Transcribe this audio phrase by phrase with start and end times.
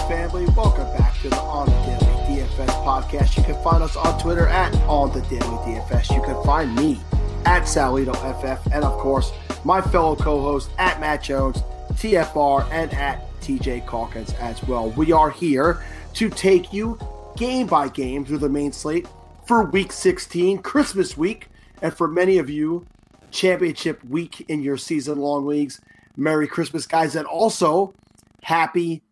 [0.00, 0.46] Family?
[0.56, 3.36] Welcome back to the On the Daily DFS podcast.
[3.36, 6.14] You can find us on Twitter at On the Daily DFS.
[6.14, 7.00] You can find me
[7.44, 9.32] at Sal Leto FF, and of course,
[9.64, 14.90] my fellow co-host at Matt Jones, TFR, and at TJ Calkins as well.
[14.90, 16.98] We are here to take you
[17.36, 19.06] game by game through the main slate
[19.46, 21.48] for Week 16, Christmas week,
[21.80, 22.86] and for many of you,
[23.30, 25.80] championship week in your season-long leagues.
[26.16, 27.94] Merry Christmas, guys, and also
[28.42, 29.02] happy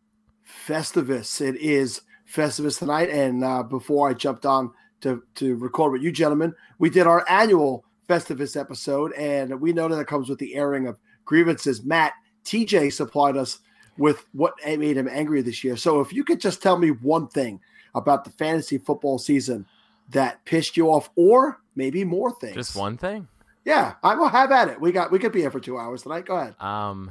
[0.66, 1.40] Festivus.
[1.40, 6.12] It is Festivus tonight, and uh, before I jumped on to to record with you
[6.12, 10.54] gentlemen, we did our annual Festivus episode, and we know that it comes with the
[10.54, 11.84] airing of grievances.
[11.84, 12.12] Matt
[12.44, 13.60] TJ supplied us
[13.98, 15.76] with what made him angry this year.
[15.76, 17.60] So, if you could just tell me one thing
[17.94, 19.66] about the fantasy football season
[20.10, 23.28] that pissed you off, or maybe more things, Just one thing.
[23.64, 24.80] Yeah, I will have at it.
[24.80, 26.26] We got we could be here for two hours tonight.
[26.26, 26.54] Go ahead.
[26.60, 27.10] Um.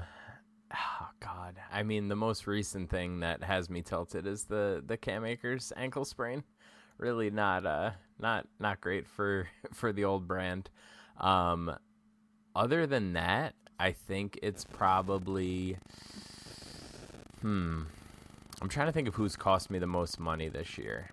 [1.71, 5.71] I mean, the most recent thing that has me tilted is the the Cam Akers
[5.75, 6.43] ankle sprain.
[6.97, 10.69] Really not uh not not great for for the old brand.
[11.19, 11.75] Um,
[12.55, 15.77] other than that, I think it's probably.
[17.41, 17.83] Hmm.
[18.61, 21.11] I'm trying to think of who's cost me the most money this year.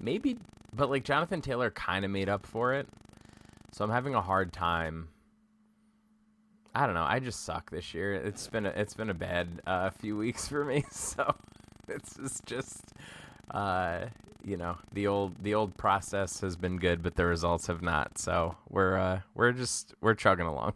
[0.00, 0.38] Maybe,
[0.74, 2.88] but like Jonathan Taylor kind of made up for it.
[3.70, 5.08] So I'm having a hard time.
[6.74, 7.04] I don't know.
[7.04, 8.14] I just suck this year.
[8.14, 10.84] It's been a, it's been a bad uh, few weeks for me.
[10.92, 11.34] So
[11.88, 12.82] it's just, just
[13.50, 14.06] uh,
[14.44, 18.18] you know the old the old process has been good, but the results have not.
[18.18, 20.74] So we're uh, we're just we're chugging along.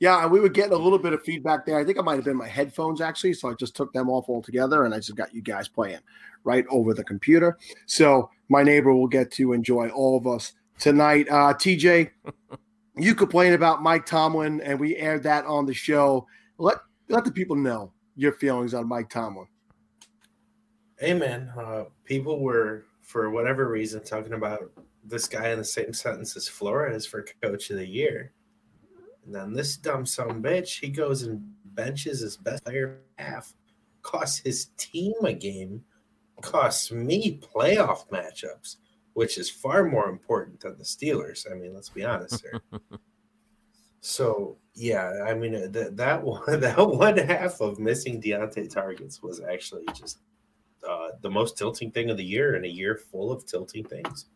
[0.00, 1.78] Yeah, and we were getting a little bit of feedback there.
[1.78, 4.28] I think it might have been my headphones actually, so I just took them off
[4.28, 6.00] altogether, and I just got you guys playing
[6.42, 7.56] right over the computer.
[7.86, 11.26] So my neighbor will get to enjoy all of us tonight.
[11.30, 12.10] Uh, TJ,
[12.96, 16.26] you complain about Mike Tomlin, and we aired that on the show.
[16.58, 16.78] Let
[17.08, 19.46] let the people know your feelings on Mike Tomlin.
[21.02, 24.70] Man, uh, people were for whatever reason talking about
[25.04, 28.32] this guy in the same sentence as Flores for Coach of the Year,
[29.24, 31.42] and then this dumb son bitch he goes and
[31.74, 33.52] benches his best player half,
[34.02, 35.82] costs his team a game,
[36.40, 38.76] costs me playoff matchups,
[39.14, 41.50] which is far more important than the Steelers.
[41.50, 42.60] I mean, let's be honest here.
[44.06, 49.22] So yeah, I mean uh, that that one that one half of missing Diontae targets
[49.22, 50.18] was actually just
[50.86, 54.26] uh, the most tilting thing of the year in a year full of tilting things.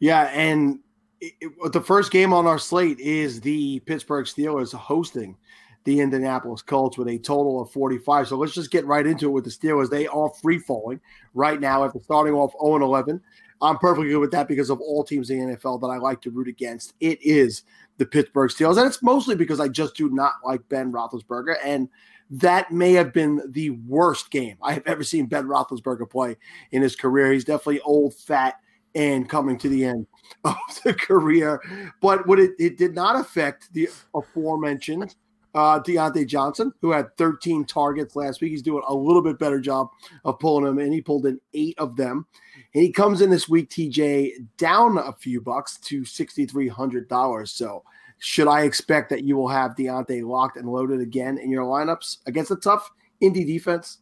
[0.00, 0.80] Yeah, and
[1.20, 5.36] it, it, the first game on our slate is the Pittsburgh Steelers hosting
[5.84, 8.26] the Indianapolis Colts with a total of 45.
[8.26, 9.90] So let's just get right into it with the Steelers.
[9.90, 11.00] They are free falling
[11.34, 13.20] right now after starting off 0 11.
[13.62, 16.22] I'm perfectly good with that because of all teams in the NFL that I like
[16.22, 16.94] to root against.
[17.00, 17.62] It is
[17.98, 18.78] the Pittsburgh Steelers.
[18.78, 21.56] And it's mostly because I just do not like Ben Roethlisberger.
[21.62, 21.88] And
[22.30, 26.36] that may have been the worst game I have ever seen Ben Roethlisberger play
[26.70, 27.32] in his career.
[27.32, 28.54] He's definitely old, fat,
[28.94, 30.06] and coming to the end
[30.44, 31.60] of the career.
[32.00, 35.14] But what it, it did not affect the aforementioned
[35.54, 38.50] uh, Diontae Johnson, who had 13 targets last week.
[38.50, 39.88] He's doing a little bit better job
[40.24, 40.92] of pulling them in.
[40.92, 42.26] He pulled in eight of them.
[42.74, 47.48] And he comes in this week, TJ, down a few bucks to $6,300.
[47.48, 47.82] So
[48.18, 52.18] should I expect that you will have Diontae locked and loaded again in your lineups
[52.26, 53.98] against a tough Indy defense?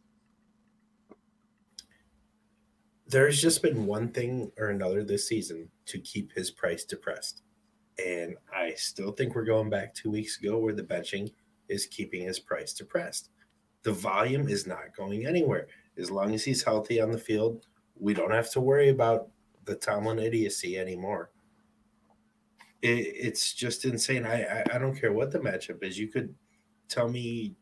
[3.07, 7.43] There's just been one thing or another this season to keep his price depressed.
[8.05, 11.33] And I still think we're going back two weeks ago where the benching
[11.69, 13.31] is keeping his price depressed.
[13.83, 15.67] The volume is not going anywhere.
[15.97, 17.67] As long as he's healthy on the field,
[17.99, 19.29] we don't have to worry about
[19.65, 21.31] the Tomlin idiocy anymore.
[22.83, 24.25] it, it's just insane.
[24.27, 25.99] I, I I don't care what the matchup is.
[25.99, 26.35] You could
[26.89, 27.57] tell me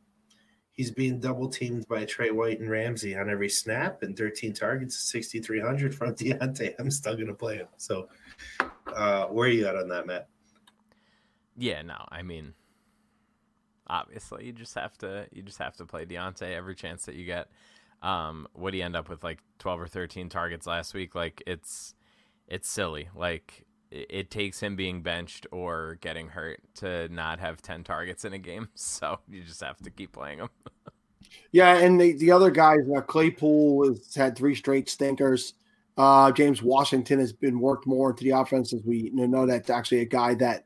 [0.72, 4.98] he's being double teamed by Trey White and Ramsey on every snap and 13 targets,
[5.10, 6.74] 6,300 from Diontae.
[6.78, 7.68] I'm still going to play him.
[7.78, 8.08] So,
[8.96, 10.28] uh, where are you at on that, Matt?
[11.56, 12.54] Yeah, no, I mean,
[13.86, 17.24] obviously, you just have to you just have to play Diontae every chance that you
[17.24, 17.48] get.
[18.02, 21.14] Um, would he end up with like 12 or 13 targets last week?
[21.14, 21.94] Like, it's
[22.48, 23.08] it's silly.
[23.14, 28.24] Like, it, it takes him being benched or getting hurt to not have 10 targets
[28.24, 28.68] in a game.
[28.74, 30.48] So you just have to keep playing him.
[31.52, 35.54] Yeah, and the, the other guys, uh, Claypool has had three straight stinkers.
[35.96, 40.00] Uh, James Washington has been worked more into the offense as we know that's actually
[40.00, 40.64] a guy that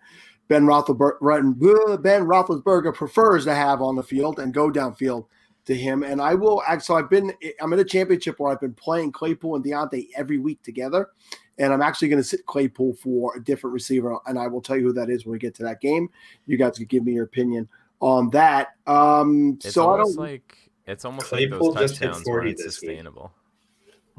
[0.48, 5.26] Ben Roethlisberger, ben Roethlisberger prefers to have on the field and go downfield
[5.66, 6.02] to him.
[6.02, 9.54] And I will actually, I've been, I'm in a championship where I've been playing Claypool
[9.54, 11.10] and Diontae every week together.
[11.58, 14.18] And I'm actually going to sit Claypool for a different receiver.
[14.26, 16.08] And I will tell you who that is when we get to that game.
[16.46, 17.68] You guys can give me your opinion
[18.00, 18.70] on that.
[18.86, 20.56] Um, it's so I almost don't like
[20.86, 22.72] it's almost Claypool like those just hit touchdowns 40 weren't this week.
[22.72, 23.32] sustainable.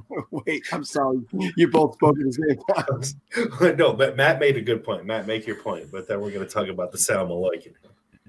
[0.31, 0.63] wait.
[0.71, 1.19] I'm sorry.
[1.55, 3.75] You both spoke at the same time.
[3.77, 5.05] no, but Matt made a good point.
[5.05, 7.73] Matt, make your point, but then we're going to talk about the Sal Malikin.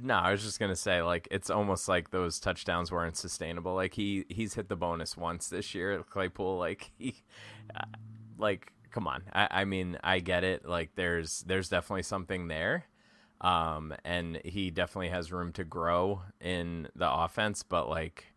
[0.01, 3.75] No, I was just gonna say like it's almost like those touchdowns weren't sustainable.
[3.75, 5.93] Like he he's hit the bonus once this year.
[5.93, 7.23] at Claypool, like he,
[7.75, 7.85] uh,
[8.37, 9.23] like come on.
[9.33, 10.67] I, I mean I get it.
[10.67, 12.87] Like there's there's definitely something there,
[13.41, 17.63] um, and he definitely has room to grow in the offense.
[17.63, 18.32] But like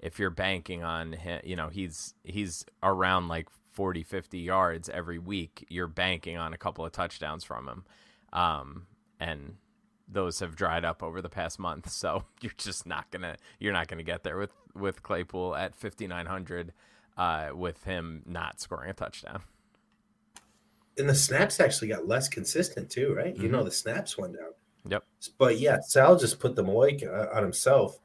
[0.00, 5.18] if you're banking on him, you know he's he's around like 40, 50 yards every
[5.18, 5.64] week.
[5.68, 7.84] You're banking on a couple of touchdowns from him,
[8.32, 8.86] um,
[9.20, 9.56] and
[10.08, 11.90] those have dried up over the past month.
[11.90, 16.72] So you're just not gonna you're not gonna get there with with Claypool at 5900
[17.16, 19.42] uh, with him not scoring a touchdown.
[20.96, 23.36] And the snaps actually got less consistent too, right?
[23.36, 23.52] You Mhm.
[23.52, 24.52] know, the snaps went down.
[24.88, 25.04] Yep.
[25.38, 27.98] But yeah, Sal just put the Malik uh, on himself.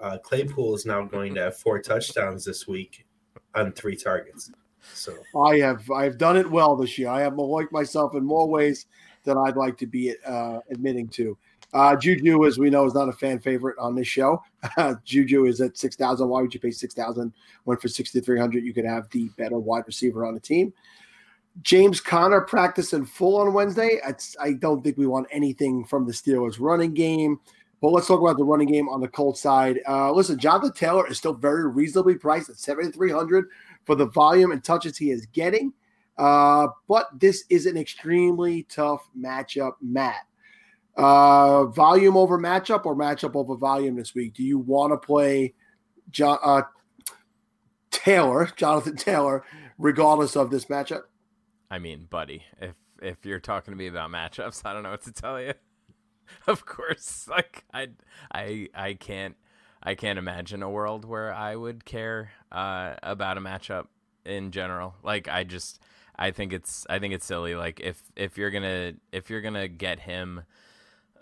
[0.00, 3.06] Uh, Claypool is now going to have four touchdowns this week
[3.54, 4.50] on three targets.
[4.94, 5.14] So
[5.46, 7.08] I have I've done it well this year.
[7.08, 8.86] I have like myself in more ways
[9.24, 11.36] than I'd like to be uh, admitting to.
[11.72, 14.42] Uh, Juju, as we know, is not a fan favorite on this show.
[15.04, 16.28] Juju is at six thousand.
[16.28, 17.32] Why would you pay six thousand
[17.64, 20.72] when for sixty three hundred you could have the better wide receiver on the team?
[21.62, 24.00] James Conner practiced in full on Wednesday.
[24.40, 27.40] I don't think we want anything from the Steelers running game.
[27.80, 29.80] But let's talk about the running game on the Colts side.
[29.88, 33.46] Uh, listen, Jonathan Taylor is still very reasonably priced at seventy three hundred
[33.84, 35.72] for the volume and touches he is getting.
[36.18, 40.26] Uh, but this is an extremely tough matchup, Matt.
[40.96, 44.34] Uh, volume over matchup or matchup over volume this week?
[44.34, 45.54] Do you want to play
[46.10, 46.62] John, uh,
[47.90, 49.44] Taylor, Jonathan Taylor,
[49.78, 51.04] regardless of this matchup?
[51.70, 55.04] I mean, buddy, if if you're talking to me about matchups, I don't know what
[55.04, 55.54] to tell you.
[56.46, 57.88] of course, like I
[58.32, 59.36] I I can't
[59.82, 63.86] I can't imagine a world where I would care uh, about a matchup
[64.24, 64.94] in general.
[65.02, 65.80] Like I just
[66.16, 67.54] I think it's I think it's silly.
[67.54, 70.42] Like if if you're gonna if you're gonna get him,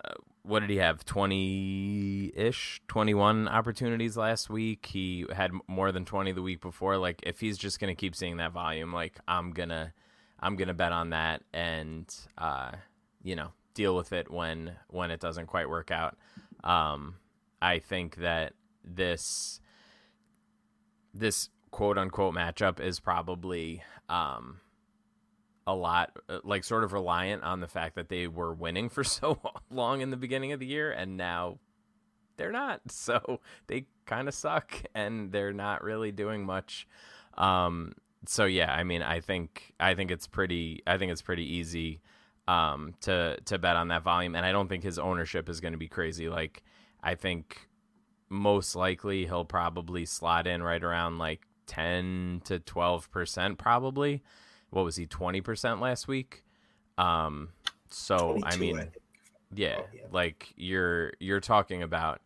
[0.05, 1.05] uh, what did he have?
[1.05, 4.87] Twenty ish, twenty one opportunities last week.
[4.87, 6.96] He had more than twenty the week before.
[6.96, 9.93] Like if he's just gonna keep seeing that volume, like I'm gonna
[10.40, 12.72] I'm gonna bet on that and uh,
[13.22, 16.16] you know deal with it when when it doesn't quite work out.
[16.64, 17.14] Um,
[17.62, 18.54] I think that
[18.85, 19.61] this
[21.14, 24.61] this quote unquote matchup is probably um,
[25.64, 26.11] a lot
[26.42, 30.11] like sort of reliant on the fact that they were winning for so long in
[30.11, 31.58] the beginning of the year and now
[32.37, 36.88] they're not so they kind of suck and they're not really doing much
[37.37, 37.92] um,
[38.26, 42.00] so yeah i mean i think i think it's pretty i think it's pretty easy
[42.49, 44.35] um, to to bet on that volume.
[44.35, 46.28] And i don't think his ownership is going to be crazy.
[46.28, 46.62] Like
[47.02, 47.69] i think
[48.31, 54.23] most likely he'll probably slot in right around like 10 to 12% probably.
[54.71, 56.45] What was he 20% last week?
[56.97, 57.50] Um
[57.90, 58.97] so i mean think.
[59.55, 60.02] yeah, Oh, yeah.
[60.11, 62.21] like you're you're talking about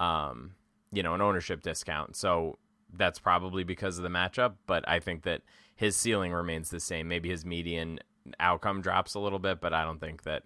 [0.00, 0.54] um
[0.92, 2.16] you know an ownership discount.
[2.16, 2.58] So
[2.96, 5.42] that's probably because of the matchup but i think that
[5.76, 7.08] his ceiling remains the same.
[7.08, 7.98] Maybe his median
[8.40, 10.42] outcome drops a little bit but i don't think that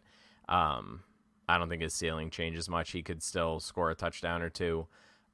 [0.49, 1.01] um
[1.49, 4.87] i don't think his ceiling changes much he could still score a touchdown or two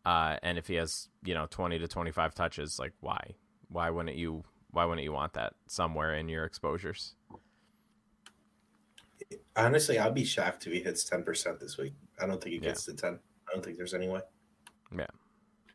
[0.05, 3.35] uh and if he has you know 20 to 25 touches like why
[3.69, 7.15] why wouldn't you why wouldn't you want that somewhere in your exposures
[9.57, 11.95] Honestly, I'd be shocked if he hits 10% this week.
[12.21, 12.71] I don't think he Yeah.
[12.71, 13.15] gets to 10.
[13.49, 14.21] I don't think there's any way.
[14.97, 15.07] Yeah.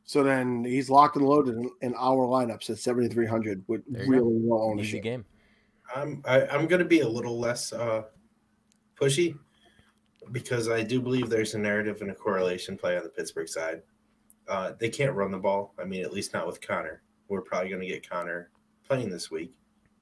[0.04, 4.12] So then he's locked and loaded in, in our lineups at 7,300 with There go.
[4.12, 5.04] really low easy ownership.
[5.04, 5.26] game
[5.96, 8.04] I'm I, I'm going to be a little less uh,
[9.00, 9.38] pushy
[10.32, 13.82] because I do believe there's a narrative and a correlation play on the Pittsburgh side.
[14.48, 15.74] Uh, they can't run the ball.
[15.80, 17.02] I mean, at least not with Conner.
[17.28, 18.50] We're probably going to get Conner
[18.88, 19.54] playing this week.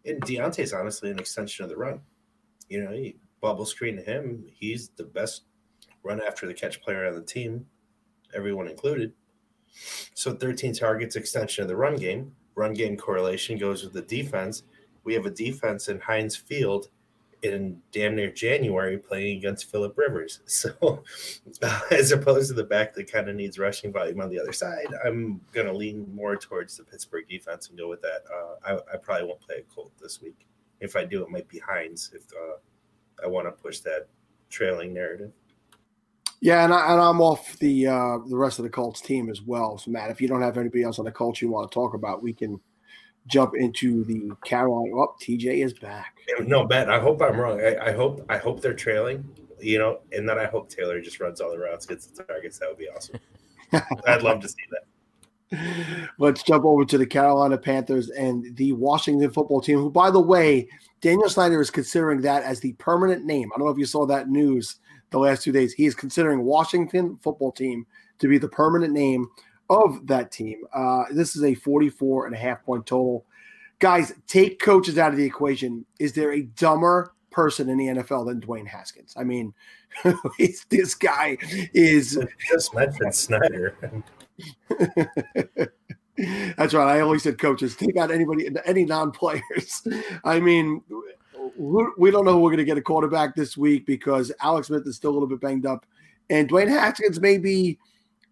[0.05, 2.01] And Diontae's honestly an extension of the run.
[2.69, 4.45] You know, bubble screen to him.
[4.49, 5.43] He's the best
[6.03, 7.65] run after the catch player on the team,
[8.33, 9.13] everyone included.
[10.13, 12.33] So 13 targets, extension of the run game.
[12.55, 14.63] Run game correlation goes with the defense.
[15.07, 16.89] We have a defense in Heinz Field
[17.41, 20.41] in damn near January playing against Philip Rivers.
[20.47, 21.01] So,
[21.91, 24.87] as opposed to the back that kind of needs rushing volume on the other side,
[25.05, 28.23] I'm going to lean more towards the Pittsburgh defense and go with that.
[28.29, 30.45] Uh, I, I, probably won't play a Colt this week.
[30.81, 32.57] If I do, it might be Hines if uh,
[33.23, 34.07] I want to push that
[34.49, 35.31] trailing narrative.
[36.41, 39.77] Yeah, and, I, I'm off the uh, the rest of the Colts team as well.
[39.77, 41.93] So Matt, if you don't have anybody else on the Colts you want to talk
[41.93, 42.59] about, we can
[43.27, 44.95] jump into the Carolina.
[44.95, 46.17] Oh, TJ is back.
[46.39, 47.61] No, Ben, I hope I'm wrong.
[47.61, 49.27] I, I, hope I hope they're trailing,
[49.59, 52.59] you know, and then I hope Taylor just runs all the routes, gets the targets.
[52.59, 53.19] That would be awesome.
[54.07, 54.83] I'd love to see that.
[56.19, 60.19] Let's jump over to the Carolina Panthers and the Washington football team, who, by the
[60.19, 60.67] way,
[61.01, 63.49] Daniel Snyder is considering that as the permanent name.
[63.53, 64.77] I don't know if you saw that news
[65.09, 65.73] the last two days.
[65.73, 67.85] He is considering Washington football team
[68.19, 69.27] to be the permanent name
[69.69, 70.61] of that team.
[70.73, 73.25] Uh, this is a 44 and a half point total.
[73.79, 75.85] Guys, take coaches out of the equation.
[75.99, 79.13] Is there a dumber person in the NFL than Dwayne Haskins?
[79.17, 79.53] I mean,
[80.69, 81.37] this guy
[81.73, 82.19] is
[82.49, 83.75] just mentioned Snyder.
[86.57, 86.97] That's right.
[86.97, 87.75] I always said coaches.
[87.75, 89.87] Take out anybody, any non-players.
[90.23, 90.81] I mean,
[91.57, 94.87] we don't know who we're going to get a quarterback this week because Alex Smith
[94.87, 95.85] is still a little bit banged up,
[96.29, 97.77] and Dwayne Haskins may be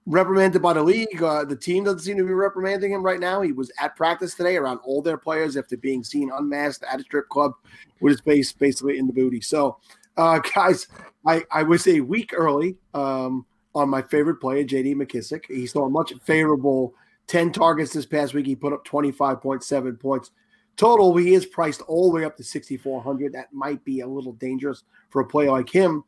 [0.06, 1.22] reprimanded by the league.
[1.22, 3.42] Uh, the team doesn't seem to be reprimanding him right now.
[3.42, 7.04] He was at practice today around all their players after being seen unmasked at a
[7.04, 7.54] strip club
[8.02, 9.42] with his face basically in the booty.
[9.42, 9.78] So,
[10.18, 10.88] uh, guys,
[11.26, 15.46] I, I was a week early um, on my favorite player, JD McKissic.
[15.48, 16.94] He saw a much favorable
[17.28, 18.46] 10 targets this past week.
[18.46, 20.32] He put up 25.7 points
[20.78, 21.16] total.
[21.18, 23.34] He is priced all the way up to 6,400.
[23.34, 26.04] That might be a little dangerous for a player like him.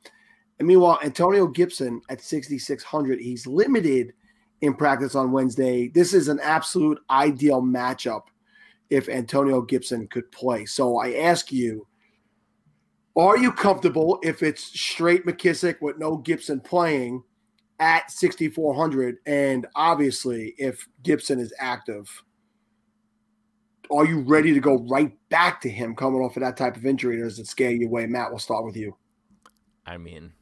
[0.59, 4.13] And meanwhile, Antonio Gibson at 6,600, he's limited
[4.61, 5.89] in practice on Wednesday.
[5.89, 8.23] This is an absolute ideal matchup
[8.89, 10.65] if Antonio Gibson could play.
[10.65, 11.85] So I ask you,
[13.15, 17.23] are you comfortable if it's straight McKissic with no Gibson playing
[17.79, 19.17] at 6,400?
[19.25, 22.09] And obviously, if Gibson is active,
[23.91, 26.85] are you ready to go right back to him coming off of that type of
[26.85, 27.21] injury?
[27.21, 28.05] Or does it scare you away?
[28.05, 28.95] Matt, we'll start with you.
[29.85, 30.33] I mean,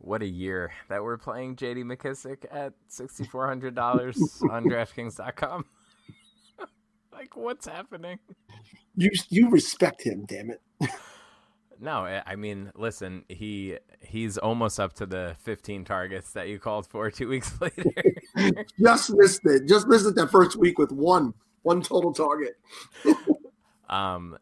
[0.00, 5.64] what a year that we're playing JD McKissic at $6,400 on DraftKings.com.
[7.12, 8.18] like, what's happening?
[8.96, 10.60] You you respect him, damn it.
[11.78, 16.86] no, I mean, listen, he he's almost up to the 15 targets that you called
[16.86, 17.84] for two weeks later.
[18.82, 19.68] Just missed it.
[19.68, 22.54] Just missed it that first week with one one total target.
[23.88, 24.38] um,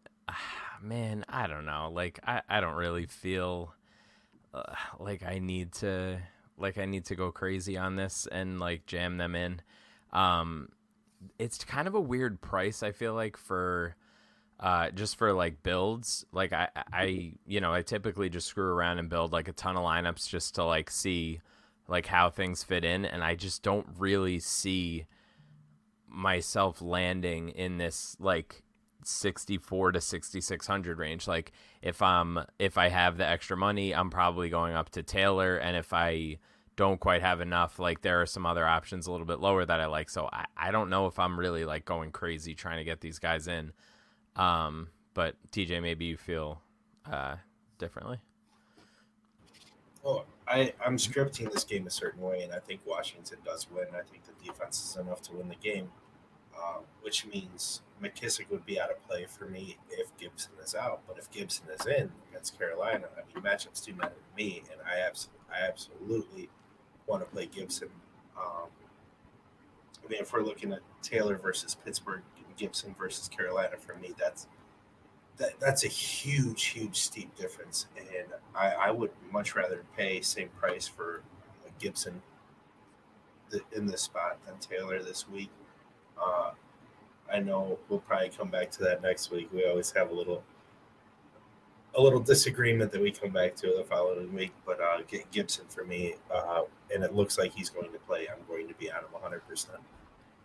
[0.81, 1.91] man, I don't know.
[1.93, 3.75] Like, I I don't really feel
[4.55, 6.19] uh, like I need to
[6.57, 9.61] like I need to go crazy on this and like jam them in.
[10.13, 10.71] Um,
[11.39, 12.83] it's kind of a weird price.
[12.83, 13.97] I feel like for
[14.61, 16.25] uh, just for like builds.
[16.33, 19.77] Like I, I, you know, I typically just screw around and build like a ton
[19.77, 21.41] of lineups just to like see
[21.87, 25.07] like how things fit in, and I just don't really see
[26.09, 28.63] myself landing in this like
[29.09, 31.27] 64 to 6600 range.
[31.27, 35.57] Like if i'm if i have the extra money i'm probably going up to taylor.
[35.57, 36.39] And if i
[36.77, 39.81] don't quite have enough like there are some other options a little bit lower that
[39.81, 40.11] i like.
[40.11, 43.19] So i, I don't know if i'm really like going crazy trying to get these
[43.19, 43.73] guys in.
[44.37, 46.61] Um but tj maybe you feel
[47.11, 47.37] uh
[47.79, 48.21] differently.
[50.05, 53.87] Oh i i'm scripting this game a certain way and i think washington does win.
[53.93, 55.91] I think the defense is enough to win the game
[56.59, 61.01] um, which means McKissic would be out of play for me if Gibson is out.
[61.07, 64.81] But if Gibson is in against Carolina, I mean, matchups do matter to me, and
[64.87, 66.49] I, abs- I absolutely
[67.07, 67.89] want to play Gibson.
[68.37, 68.69] Um,
[70.05, 72.23] I mean, if we're looking at Taylor versus Pittsburgh,
[72.57, 74.47] Gibson versus Carolina, for me, that's
[75.39, 78.27] that, that's a huge, huge, steep difference, and
[78.57, 81.23] I, I would much rather pay same price for
[81.79, 82.21] Gibson
[83.73, 85.51] in this spot than Taylor this week.
[86.21, 86.51] Uh,
[87.33, 89.49] I know we'll probably come back to that next week.
[89.53, 90.43] We always have a little
[91.95, 94.53] a little disagreement that we come back to the following week.
[94.65, 94.99] But uh,
[95.33, 96.63] Gibson for me, uh,
[96.95, 98.27] and it looks like he's going to play.
[98.29, 99.47] I'm going to be on him 100.
[99.49, 99.79] percent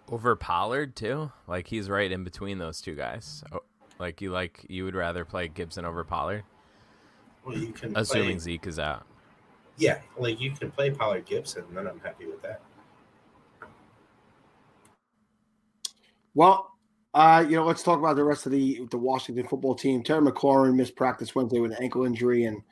[0.09, 3.43] Over Pollard too, like he's right in between those two guys.
[3.51, 3.59] Oh,
[3.99, 6.43] like you like you would rather play Gibson over Pollard.
[7.45, 9.05] Well, you can Assuming play, Zeke is out.
[9.77, 12.61] yeah, like you can play Pollard Gibson, then I'm happy with that.
[16.35, 16.72] Well,
[17.13, 20.03] uh, you know, let's talk about the rest of the the Washington football team.
[20.03, 22.63] Terry McLaurin missed practice Wednesday with an ankle injury, and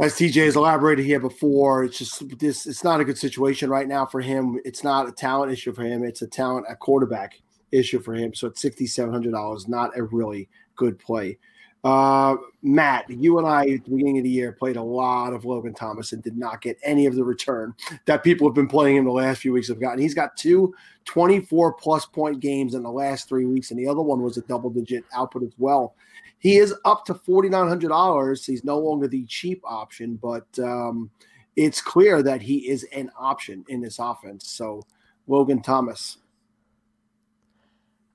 [0.00, 2.66] as TJ has elaborated here before, it's just this.
[2.66, 4.58] It's not a good situation right now for him.
[4.64, 6.02] It's not a talent issue for him.
[6.02, 7.40] It's a talent at quarterback
[7.72, 8.34] issue for him.
[8.34, 9.68] So it's sixty seven hundred dollars.
[9.68, 11.38] Not a really good play.
[11.86, 15.44] Uh, Matt, you and I at the beginning of the year played a lot of
[15.44, 17.72] Logan Thomas and did not get any of the return
[18.06, 20.00] that people have been playing in the last few weeks have gotten.
[20.00, 20.74] He's got two
[21.04, 24.40] 24 plus point games in the last three weeks, and the other one was a
[24.42, 25.94] double digit output as well.
[26.40, 28.44] He is up to $4,900.
[28.44, 31.08] He's no longer the cheap option, but um,
[31.54, 34.48] it's clear that he is an option in this offense.
[34.48, 34.82] So,
[35.28, 36.18] Logan Thomas.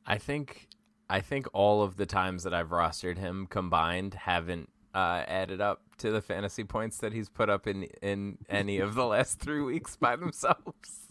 [0.06, 0.68] I think
[1.12, 5.82] I think all of the times that I've rostered him combined haven't uh, added up
[5.98, 9.62] to the fantasy points that he's put up in in any of the last three
[9.62, 11.10] weeks by themselves.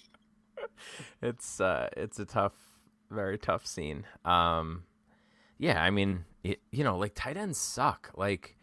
[1.22, 2.54] it's uh, it's a tough,
[3.10, 4.06] very tough scene.
[4.24, 4.84] Um,
[5.58, 8.10] yeah, I mean, it, you know, like tight ends suck.
[8.16, 8.56] Like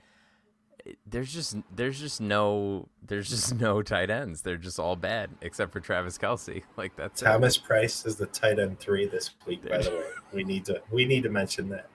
[1.07, 4.41] there's just there's just no there's just no tight ends.
[4.41, 6.63] They're just all bad except for Travis Kelce.
[6.77, 7.25] Like that's it.
[7.25, 9.67] Thomas Price is the tight end three this week.
[9.67, 11.89] By the way, we need to we need to mention that.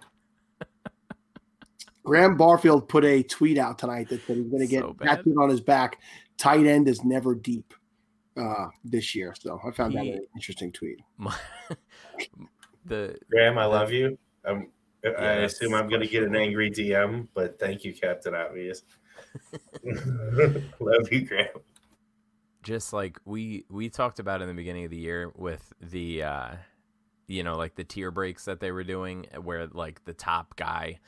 [2.04, 5.16] Graham Barfield put a tweet out tonight that said he's going to get So bad.
[5.16, 5.98] tattooed on his back.
[6.38, 7.74] Tight end is never deep
[8.36, 9.34] uh, this year.
[9.38, 10.98] So I found that an interesting tweet.
[11.18, 11.36] My-
[12.86, 14.18] the Graham, I love you.
[15.04, 18.82] I assume I'm going to get an angry DM, but thank you, Captain Obvious.
[20.80, 21.48] love you, Graham.
[22.62, 26.48] just like we we talked about in the beginning of the year with the uh
[27.26, 30.98] you know like the tier breaks that they were doing where like the top guy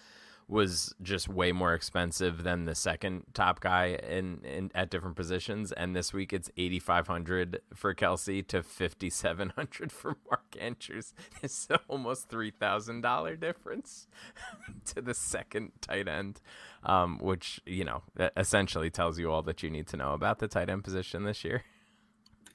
[0.52, 5.72] was just way more expensive than the second top guy in, in at different positions.
[5.72, 11.14] And this week it's 8500 for Kelce to 5700 for Mark Andrews.
[11.42, 14.06] It's almost $3000 difference
[14.86, 16.40] to the second tight end
[16.84, 18.02] um, which you know
[18.36, 21.44] essentially tells you all that you need to know about the tight end position this
[21.44, 21.64] year.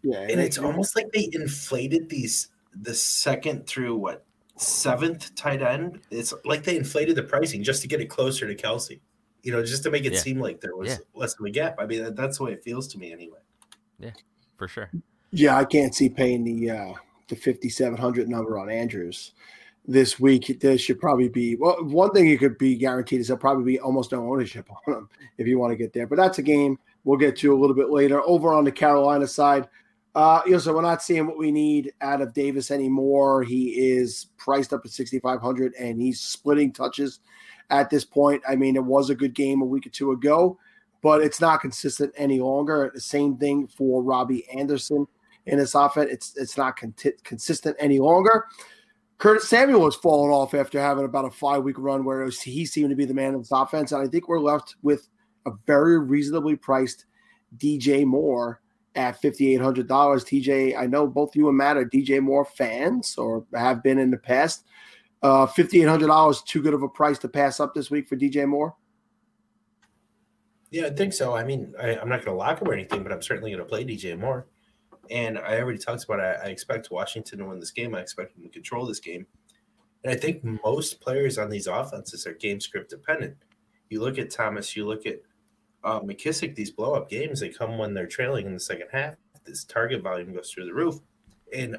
[0.04, 4.26] Yeah, And it's almost like they inflated these the second through what
[4.58, 6.02] seventh tight end.
[6.12, 9.00] It's like they inflated the pricing just to get it closer to Kelce.
[9.44, 10.20] You know, just to make it Yeah.
[10.20, 10.98] seem like there was Yeah.
[11.14, 11.76] less of a gap.
[11.80, 13.40] I mean, that, that's the way it feels to me anyway.
[14.00, 14.12] Yeah,
[14.58, 14.90] for sure.
[15.32, 16.94] Yeah, I can't see paying the uh,
[17.28, 19.34] the fifty seven hundred number on Andrews
[19.88, 20.60] this week.
[20.60, 23.80] There should probably be well, one thing you could be guaranteed is there'll probably be
[23.80, 26.08] almost no ownership on him if you want to get there.
[26.08, 28.22] But that's a game we'll get to a little bit later.
[28.28, 29.68] Over on the Carolina side,
[30.18, 33.44] uh, you know, so we're not seeing what we need out of Davis anymore.
[33.44, 37.20] He is priced up at sixty five hundred, and he's splitting touches
[37.70, 38.42] at this point.
[38.48, 40.58] I mean, it was a good game a week or two ago
[41.02, 42.92] but it's not consistent any longer.
[42.94, 45.08] The same thing for Robbie Anderson
[45.46, 46.12] in this offense.
[46.12, 48.46] It's it's not conti- consistent any longer.
[49.18, 52.66] Curtis Samuel has fallen off after having about a five week run where was, he
[52.66, 55.08] seemed to be the man of this offense, and I think we're left with
[55.46, 57.06] a very reasonably priced
[57.58, 58.62] DJ Moore
[58.98, 60.26] at fifty eight hundred dollars.
[60.26, 64.12] TJ, I know both you and Matt are DJ Moore fans or have been in
[64.12, 64.66] the past.
[65.22, 68.10] Uh, fifty eight hundred dollars too good of a price to pass up this week
[68.10, 68.76] for DJ Moore.
[70.72, 71.34] Yeah, I think so.
[71.34, 73.64] I mean, I, I'm not going to lock him or anything, but I'm certainly going
[73.64, 74.48] to play DJ Moore.
[75.10, 76.40] And I already talked about it.
[76.44, 77.96] I, I expect Washington to win this game.
[77.96, 79.26] I expect them to control this game.
[80.04, 83.38] And I think most players on these offenses are game script dependent.
[83.90, 85.22] You look at Thomas, you look at
[85.84, 89.16] uh, McKissic, these blow up games, they come when they're trailing in the second half.
[89.46, 91.00] This target volume goes through the roof.
[91.54, 91.78] And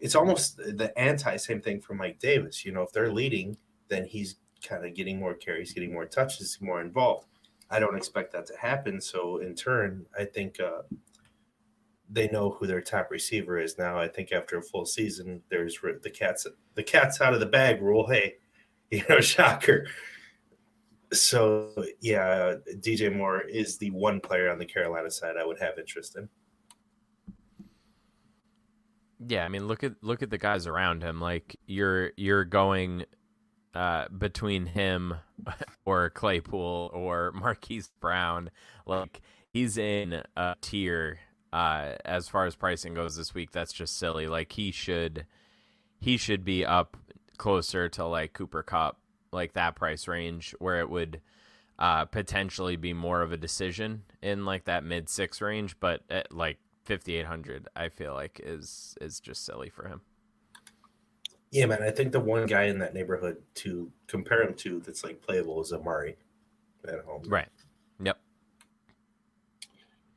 [0.00, 2.64] it's almost the anti same thing for Mike Davis.
[2.64, 3.56] You know, if they're leading,
[3.88, 7.26] then he's kind of getting more carries, getting more touches, more involved.
[7.70, 9.00] I don't expect that to happen.
[9.00, 10.82] So in turn, I think uh,
[12.10, 13.98] they know who their top receiver is now.
[13.98, 17.80] I think after a full season, there's the cats the cats out of the bag
[17.80, 18.06] rule.
[18.08, 18.36] Hey,
[18.90, 19.86] you know, shocker.
[21.12, 21.70] So
[22.00, 26.16] yeah, DJ Moore is the one player on the Carolina side I would have interest
[26.16, 26.28] in.
[29.26, 31.20] Yeah, I mean look at look at the guys around him.
[31.20, 33.04] Like you're you're going
[33.74, 35.14] uh, between him
[35.84, 38.50] or Claypool or Marquise Brown.
[38.86, 39.20] Like
[39.50, 41.18] he's in a tier
[41.52, 43.50] uh, as far as pricing goes this week.
[43.52, 44.26] That's just silly.
[44.26, 45.26] Like he should
[46.00, 46.96] he should be up
[47.36, 48.98] closer to like Cooper Kupp,
[49.32, 51.20] like that price range where it would
[51.78, 56.32] uh, potentially be more of a decision in like that mid six range, but at
[56.32, 60.02] like 5800 I feel like is is just silly for him.
[61.50, 61.82] Yeah, man.
[61.82, 65.60] I think the one guy in that neighborhood to compare him to that's like playable
[65.60, 66.16] is Amari.
[66.88, 67.22] at home.
[67.26, 67.48] Right.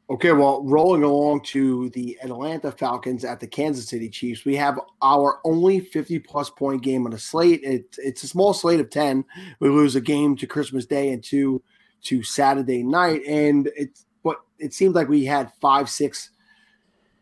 [0.07, 4.79] Okay, well, rolling along to the Atlanta Falcons at the Kansas City Chiefs, we have
[5.01, 7.61] our only 50 plus point game on the slate.
[7.63, 9.25] It, it's a small slate of 10.
[9.59, 11.63] We lose a game to Christmas Day and two
[12.03, 13.23] to Saturday night.
[13.25, 16.29] And it's but it seemed like we had five, six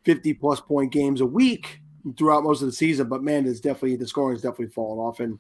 [0.03, 1.79] 50 plus point games a week
[2.17, 3.07] throughout most of the season.
[3.07, 5.21] But man, it's definitely the scoring is definitely fallen off.
[5.21, 5.39] And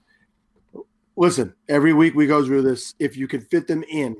[1.17, 2.95] listen, every week we go through this.
[2.99, 4.15] If you can fit them in,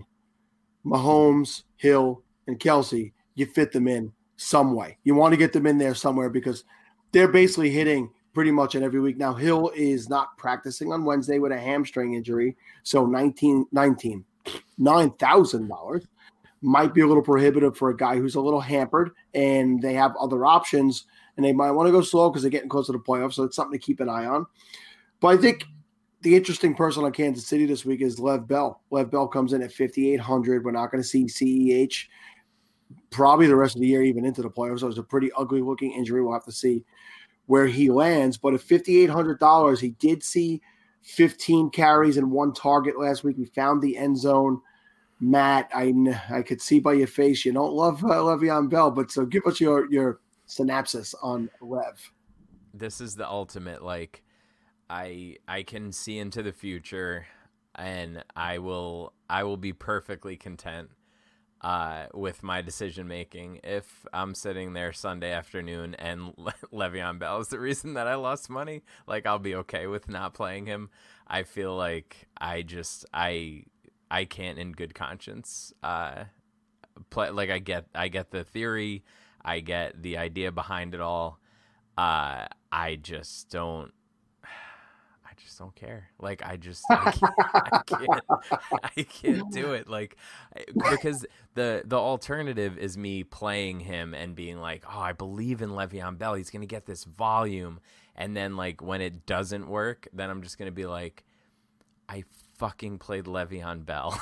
[0.85, 4.97] Mahomes, Hill, and Kelce, you fit them in some way.
[5.03, 6.63] You want to get them in there somewhere because
[7.11, 9.17] they're basically hitting pretty much in every week.
[9.17, 12.55] Now, Hill is not practicing on Wednesday with a hamstring injury.
[12.83, 14.25] So 19, 19
[14.79, 16.07] $9,000
[16.61, 20.15] might be a little prohibitive for a guy who's a little hampered and they have
[20.19, 22.99] other options and they might want to go slow because they're getting close to the
[22.99, 23.33] playoffs.
[23.33, 24.45] So it's something to keep an eye on.
[25.19, 25.65] But I think
[26.21, 28.81] the interesting person on Kansas City this week is Lev Bell.
[28.91, 30.63] Lev Bell comes in at 5,800.
[30.63, 32.05] We're not going to see CEH
[33.09, 34.79] probably the rest of the year, even into the playoffs.
[34.79, 36.21] So it was a pretty ugly looking injury.
[36.21, 36.83] We'll have to see
[37.45, 38.37] where he lands.
[38.37, 40.61] But at $5,800, he did see
[41.03, 43.37] 15 carries and one target last week.
[43.37, 44.61] He found the end zone.
[45.19, 45.93] Matt, I
[46.29, 49.45] I could see by your face you don't love uh, Le'Veon Bell, but so give
[49.45, 52.11] us your your synopsis on Lev.
[52.73, 54.21] This is the ultimate like
[54.89, 57.25] I I can see into the future
[57.75, 60.89] and I will I will be perfectly content
[61.63, 67.39] uh, with my decision making if I'm sitting there Sunday afternoon and Le- Le'Veon Bell
[67.39, 68.83] is the reason that I lost money.
[69.07, 70.89] Like I'll be okay with not playing him.
[71.27, 73.63] I feel like I just I
[74.11, 76.25] I can't in good conscience uh,
[77.09, 77.29] play.
[77.29, 79.03] Like I get I get the theory,
[79.43, 81.39] I get the idea behind it all.
[81.97, 83.93] Uh, I just don't
[85.41, 86.09] just don't care.
[86.19, 88.23] Like I just I can't, I can't,
[88.97, 89.87] I can't do it.
[89.87, 90.17] Like
[90.89, 95.69] because the the alternative is me playing him and being like, oh, I believe in
[95.69, 96.33] Le'Veon Bell.
[96.35, 97.79] He's gonna get this volume,
[98.15, 101.23] and then like when it doesn't work, then I'm just gonna be like,
[102.09, 102.23] I
[102.57, 104.19] fucking played Le'Veon Bell.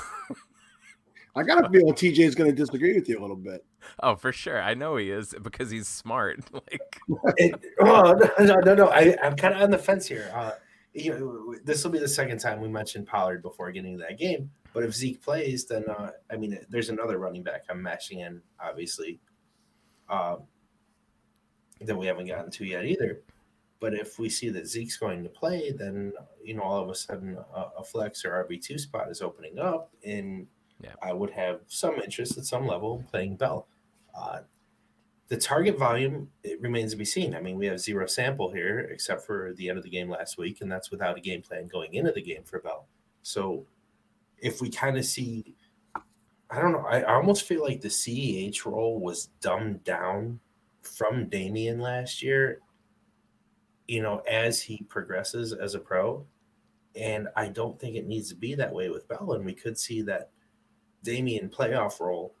[1.34, 3.64] I got a feeling TJ is going to disagree with you a little bit.
[4.02, 4.60] Oh, for sure.
[4.60, 6.40] I know he is because he's smart.
[6.52, 7.00] Like,
[7.36, 8.86] it, oh, no, no, no.
[8.88, 10.30] I, I'm kind of on the fence here.
[10.34, 10.52] Uh,
[10.94, 14.18] you know, this will be the second time we mentioned Pollard before getting to that
[14.18, 14.50] game.
[14.72, 18.40] But if Zeke plays, then uh, I mean, there's another running back I'm matching in,
[18.60, 19.20] obviously,
[20.08, 20.36] uh,
[21.80, 23.20] that we haven't gotten to yet either.
[23.80, 26.94] But if we see that Zeke's going to play, then you know, all of a
[26.94, 30.46] sudden, a, a flex or RB two spot is opening up, and
[30.82, 30.92] yeah.
[31.02, 33.66] I would have some interest at some level playing Bell.
[34.14, 34.40] Uh,
[35.28, 37.34] the target volume it remains to be seen.
[37.34, 40.38] I mean, we have zero sample here except for the end of the game last
[40.38, 42.86] week, and that's without a game plan going into the game for Bell.
[43.22, 43.66] So
[44.38, 45.54] if we kind of see,
[46.50, 50.40] I don't know, I, almost feel like the CEH role was dumbed down
[50.82, 52.60] from Damien last year,
[53.86, 56.26] you know, as he progresses as a pro.
[56.94, 59.32] And I don't think it needs to be that way with Bell.
[59.32, 60.30] And we could see that
[61.02, 62.34] Damien playoff role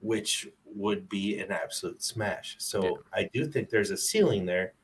[0.00, 2.56] which would be an absolute smash.
[2.58, 2.90] So yeah.
[3.12, 4.74] I do think there's a ceiling there,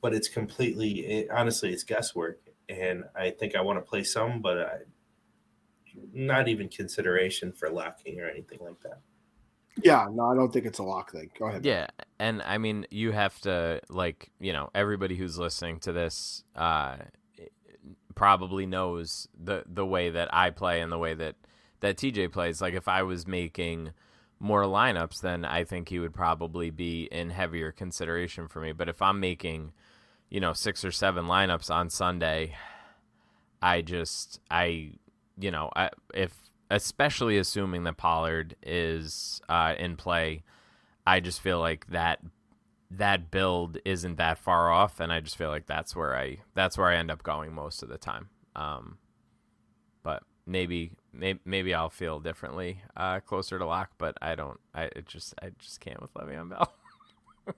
[0.00, 2.40] but it's completely, it, honestly, it's guesswork.
[2.68, 4.76] And I think I want to play some, but I,
[6.12, 9.00] not even consideration for locking or anything like that.
[9.82, 11.30] Yeah, no, I don't think it's a lock thing.
[11.38, 11.64] Go ahead.
[11.64, 11.86] Yeah,
[12.18, 16.96] and I mean, you have to like, you know, everybody who's listening to this uh,
[18.14, 21.36] probably knows the the way that I play and the way that
[21.80, 22.60] that TJ plays.
[22.60, 23.92] Like, if I was making
[24.40, 28.72] more lineups, then I think he would probably be in heavier consideration for me.
[28.72, 29.72] But if I'm making,
[30.30, 32.56] you know, six or seven lineups on Sunday,
[33.62, 34.92] I just I
[35.38, 36.34] you know I, if
[36.70, 40.42] especially assuming that Pollard is uh, in play,
[41.06, 42.20] I just feel like that
[42.90, 46.78] that build isn't that far off, and I just feel like that's where I that's
[46.78, 48.30] where I end up going most of the time.
[48.56, 48.98] Um,
[50.02, 54.58] but maybe maybe, maybe I'll feel differently uh, closer to lock, but I don't.
[54.74, 56.72] I just I just can't with Le'Veon Bell.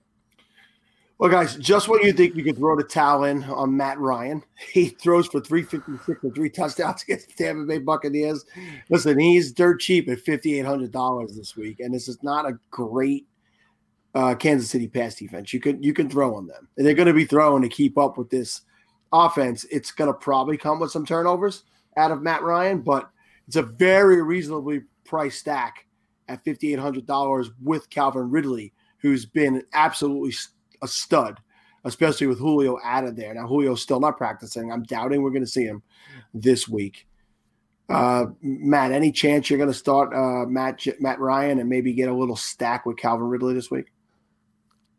[1.17, 4.43] well, guys, just when you think you could throw the towel in on Matt Ryan,
[4.71, 8.45] he throws for three fifty six and three touchdowns against the Tampa Bay Buccaneers.
[8.89, 12.47] Listen, he's dirt cheap at fifty eight hundred dollars this week, and this is not
[12.47, 13.27] a great
[14.15, 15.53] uh, Kansas City pass defense.
[15.53, 17.97] You can you can throw on them, and they're going to be throwing to keep
[17.97, 18.61] up with this
[19.11, 19.65] offense.
[19.65, 21.63] It's going to probably come with some turnovers
[21.97, 23.09] out of Matt Ryan, but
[23.47, 25.85] it's a very reasonably priced stack
[26.27, 30.33] at $5,800 with Calvin Ridley, who's been absolutely
[30.81, 31.39] a stud,
[31.83, 33.33] especially with Julio added there.
[33.33, 34.71] Now, Julio's still not practicing.
[34.71, 35.83] I'm doubting we're going to see him
[36.33, 37.07] this week.
[37.89, 42.09] Uh, Matt, any chance you're going to start uh, Matt Matt Ryan and maybe get
[42.09, 43.91] a little stack with Calvin Ridley this week?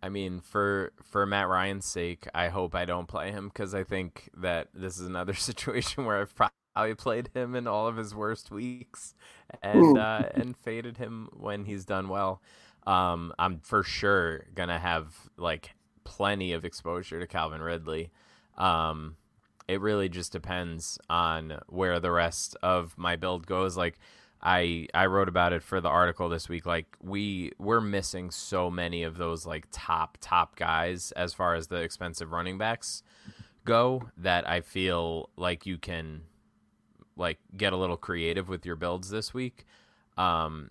[0.03, 3.85] I mean, for for Matt Ryan's sake, I hope I don't play him because I
[3.85, 6.53] think that this is another situation where I've probably
[6.97, 9.15] played him in all of his worst weeks
[9.63, 12.43] and uh, and faded him when he's done well.
[12.87, 18.11] Um, I'm for sure gonna have like plenty of exposure to Calvin Ridley.
[18.59, 19.17] Um,
[19.67, 23.77] it really just depends on where the rest of my build goes.
[23.77, 23.99] Like
[24.43, 26.67] I I wrote about it for the article this week.
[26.67, 31.69] Like we we're missing so many of those like top top guys as far as
[31.69, 33.03] the expensive running backs
[33.65, 36.23] go that I feel like you can
[37.17, 39.65] like get a little creative with your builds this week.
[40.17, 40.71] Um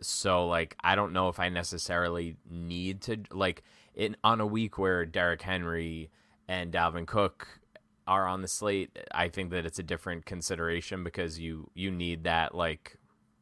[0.00, 3.62] so like I don't know if I necessarily need to like
[3.94, 6.10] in on a week where Derrick Henry
[6.48, 7.60] and Dalvin Cook
[8.06, 12.24] are on the slate, I think that it's a different consideration because you you need
[12.24, 12.96] that like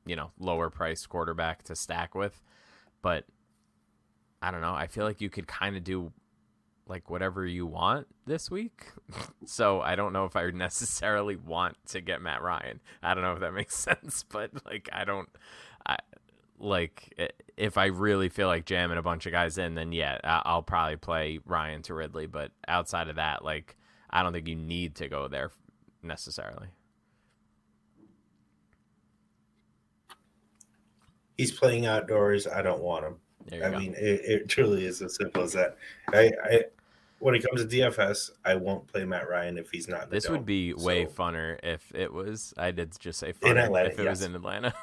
[0.06, 2.42] you know lower price quarterback to stack with.
[3.00, 3.24] But
[4.40, 4.74] I don't know.
[4.74, 6.12] I feel like you could kind of do
[6.92, 8.84] like whatever you want this week.
[9.46, 12.80] so I don't know if I necessarily want to get Matt Ryan.
[13.02, 15.28] I don't know if that makes sense, but like I don't
[15.86, 15.96] I
[16.58, 20.62] like if I really feel like jamming a bunch of guys in, then yeah, I'll
[20.62, 22.26] probably play Ryan to Ridley.
[22.26, 23.76] But outside of that, like
[24.10, 25.50] I don't think you need to go there
[26.02, 26.68] necessarily.
[31.38, 32.46] He's playing outdoors.
[32.46, 33.16] I don't want him.
[33.52, 33.78] I go.
[33.78, 35.76] mean, it, it, truly is as simple as that.
[36.12, 36.64] I, I,
[37.22, 40.10] when it comes to DFS, I won't play Matt Ryan if he's not.
[40.10, 40.32] this dome.
[40.32, 42.52] would be way funner if it was.
[42.58, 44.10] I did just say funner in Atlanta, if it yes.
[44.10, 44.74] was in Atlanta.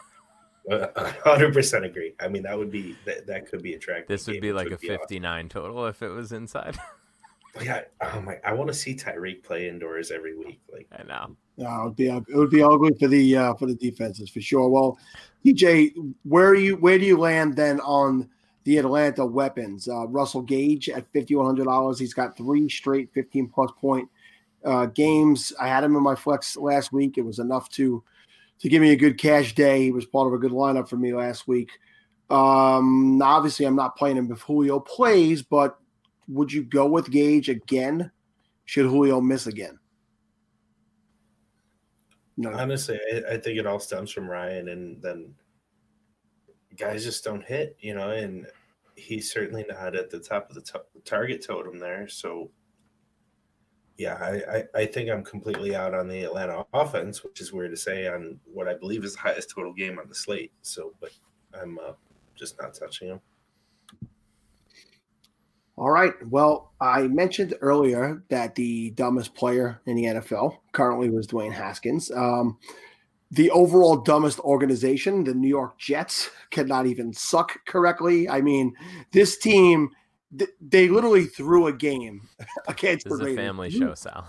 [1.25, 2.13] Hundred percent agree.
[2.19, 4.07] I mean, that would be that, that could be attractive.
[4.07, 5.49] This would be like would a fifty-nine awesome.
[5.49, 6.77] total if it was inside.
[7.61, 8.37] yeah, oh my!
[8.45, 10.61] I want to see Tyreek play indoors every week.
[10.71, 11.35] Like I know.
[11.57, 14.39] Yeah, it would be it would be ugly for the uh, for the defenses for
[14.39, 14.69] sure.
[14.69, 14.97] Well,
[15.45, 18.29] TJ, where are you where do you land then on
[18.69, 19.87] the Atlanta weapons?
[19.87, 21.97] Uh, Russell Gage at fifty one hundred dollars.
[21.97, 24.07] He's got three straight fifteen plus point
[24.63, 25.51] uh, games.
[25.59, 27.17] I had him in my flex last week.
[27.17, 28.03] It was enough to
[28.59, 29.81] to give me a good cash day.
[29.81, 31.71] He was part of a good lineup for me last week.
[32.29, 35.79] Um, obviously, I'm not playing him if Julio plays, but
[36.27, 38.11] would you go with Gage again?
[38.65, 39.79] Should Julio miss again?
[42.37, 42.51] No.
[42.51, 45.33] Honestly, I, I think it all stems from Ryan, and then
[46.77, 48.45] guys just don't hit, you know, and
[48.99, 52.07] he's certainly not at the top of the t- target totem there.
[52.07, 52.51] So
[53.97, 57.71] yeah, I, I, I, think I'm completely out on the Atlanta offense, which is weird
[57.71, 60.53] to say on what I believe is the highest total game on the slate.
[60.61, 61.11] So, but
[61.53, 61.91] I'm uh,
[62.33, 63.21] just not touching him.
[65.75, 66.13] All right.
[66.27, 72.09] Well, I mentioned earlier that the dumbest player in the NFL currently was Dwayne Haskins.
[72.11, 72.57] Um,
[73.31, 78.27] the overall dumbest organization, the New York Jets, cannot even suck correctly.
[78.27, 78.73] I mean,
[79.11, 79.89] this team
[80.61, 82.27] they literally threw a game
[82.67, 84.27] against this the is a family show, Sal.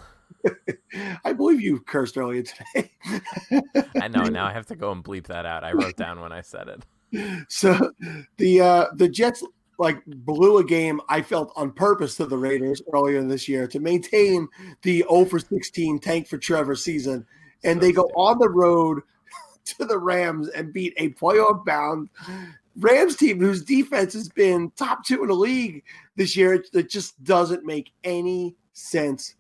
[1.25, 2.91] I believe you cursed earlier today.
[4.01, 4.25] I know.
[4.31, 5.65] Now I have to go and bleep that out.
[5.65, 7.47] I wrote down when I said it.
[7.49, 7.93] So
[8.39, 9.43] the uh, the Jets
[9.79, 13.81] like blew a game I felt on purpose to the Raiders earlier this year to
[13.81, 14.47] maintain
[14.83, 17.27] the 0 for 16 tank for Trevor season,
[17.65, 19.03] and so they go on the road
[19.65, 22.09] to the Rams and beat a playoff bound
[22.77, 25.83] Rams team whose defense has been top two in the league
[26.17, 26.55] this year.
[26.55, 29.35] It, it just doesn't make any sense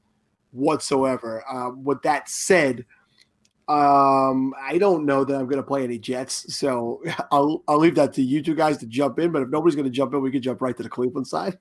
[0.53, 1.45] whatsoever.
[1.49, 2.85] Uh, with that said,
[3.69, 7.95] um, I don't know that I'm going to play any Jets, so I'll I'll leave
[7.95, 9.31] that to you two guys to jump in.
[9.31, 11.59] But if nobody's going to jump in, we can jump right to the Cleveland side.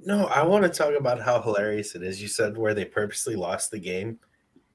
[0.00, 2.22] No, I want to talk about how hilarious it is.
[2.22, 4.18] You said where they purposely lost the game,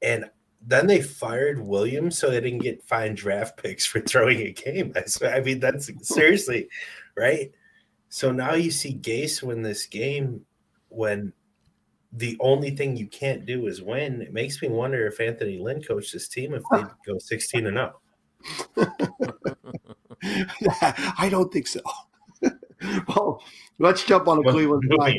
[0.01, 0.25] and
[0.65, 4.93] then they fired Williams so they didn't get fine draft picks for throwing a game.
[5.23, 6.69] I mean, that's seriously
[7.15, 7.51] right.
[8.09, 10.45] So now you see Gase win this game
[10.89, 11.33] when
[12.11, 14.21] the only thing you can't do is win.
[14.21, 17.77] It makes me wonder if Anthony Lynn coached this team if they go 16 and
[17.79, 18.01] up.
[21.17, 21.79] I don't think so.
[23.07, 23.43] well,
[23.79, 25.15] let's jump on a Cleveland side.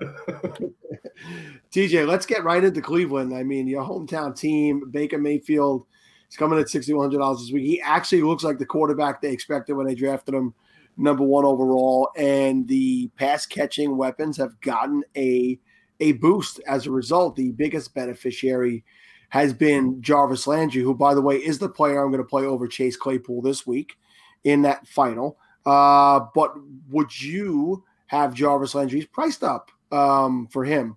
[1.72, 3.34] TJ, let's get right into Cleveland.
[3.34, 5.86] I mean, your hometown team, Baker Mayfield,
[6.30, 7.66] is coming at $6,100 this week.
[7.66, 10.54] He actually looks like the quarterback they expected when they drafted him
[10.96, 12.10] number one overall.
[12.16, 15.58] And the pass catching weapons have gotten a,
[16.00, 17.36] a boost as a result.
[17.36, 18.84] The biggest beneficiary
[19.30, 22.44] has been Jarvis Landry, who, by the way, is the player I'm going to play
[22.44, 23.98] over Chase Claypool this week
[24.44, 25.38] in that final.
[25.64, 26.54] Uh, but
[26.88, 30.96] would you have Jarvis Landry's priced up um, for him.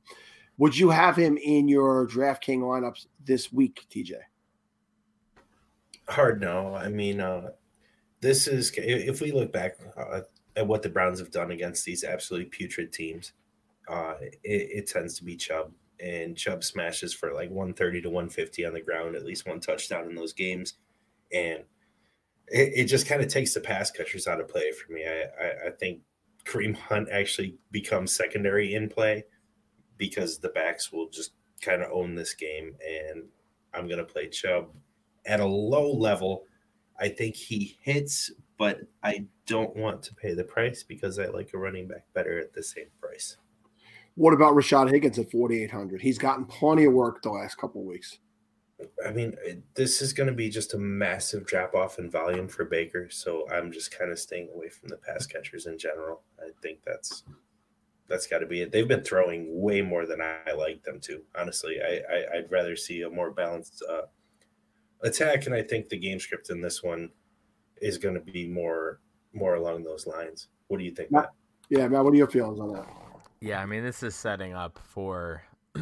[0.57, 4.15] Would you have him in your DraftKings lineups this week, TJ?
[6.09, 6.75] Hard no.
[6.75, 7.51] I mean, uh,
[8.19, 10.21] this is if we look back uh,
[10.55, 13.33] at what the Browns have done against these absolutely putrid teams,
[13.87, 18.65] uh, it, it, tends to be Chubb, and Chubb smashes for like 130 to 150
[18.65, 20.75] on the ground, at least one touchdown in those games,
[21.31, 21.63] and
[22.47, 25.05] it, it just kind of takes the pass catchers out of play for me.
[25.05, 26.01] I, I, I think
[26.49, 29.23] Kareem Hunt actually becomes secondary in play
[29.97, 33.23] because the backs will just kind of own this game, and
[33.73, 34.69] I'm going to play Chubb
[35.25, 36.45] at a low level.
[36.99, 41.51] I think he hits, but I don't want to pay the price because I like
[41.53, 43.37] a running back better at the same price.
[44.15, 46.01] What about Rashad Higgins at 4,800?
[46.01, 48.19] He's gotten plenty of work the last couple weeks.
[49.05, 49.35] I mean,
[49.75, 53.09] this is going to be just a massive drop off in volume for Baker.
[53.09, 56.21] So I'm just kind of staying away from the pass catchers in general.
[56.39, 57.23] I think that's
[58.07, 58.71] that's got to be it.
[58.71, 61.21] They've been throwing way more than I like them to.
[61.37, 64.03] Honestly, I, I would rather see a more balanced uh,
[65.01, 67.09] attack, and I think the game script in this one
[67.81, 68.99] is going to be more
[69.33, 70.47] more along those lines.
[70.67, 71.11] What do you think?
[71.11, 71.31] Matt?
[71.69, 72.03] Yeah, Matt.
[72.03, 72.87] What are your feelings on that?
[73.41, 75.43] Yeah, I mean, this is setting up for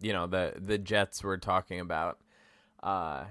[0.00, 2.18] you know the the Jets we're talking about
[2.82, 3.24] uh,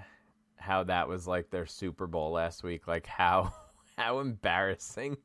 [0.56, 2.88] how that was like their Super Bowl last week.
[2.88, 3.54] Like how
[3.98, 5.18] how embarrassing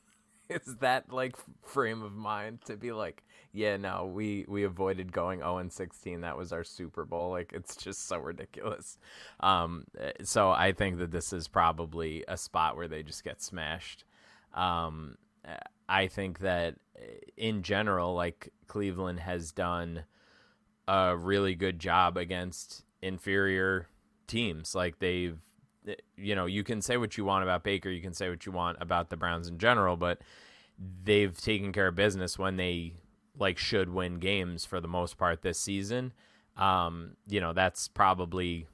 [0.48, 5.40] is that like frame of mind to be like, yeah, no, we we avoided going
[5.40, 6.20] 0 and 16.
[6.20, 7.30] That was our Super Bowl.
[7.30, 8.98] Like it's just so ridiculous.
[9.40, 9.84] Um,
[10.22, 14.04] so I think that this is probably a spot where they just get smashed.
[14.54, 15.16] Um,
[15.88, 16.76] I think that
[17.36, 20.04] in general, like Cleveland has done
[20.86, 23.86] a really good job against inferior
[24.26, 24.74] teams.
[24.74, 25.38] Like they've,
[26.16, 28.52] you know, you can say what you want about Baker, you can say what you
[28.52, 30.20] want about the Browns in general, but
[31.04, 32.94] they've taken care of business when they
[33.38, 36.12] like should win games for the most part this season.
[36.56, 38.66] Um, you know, that's probably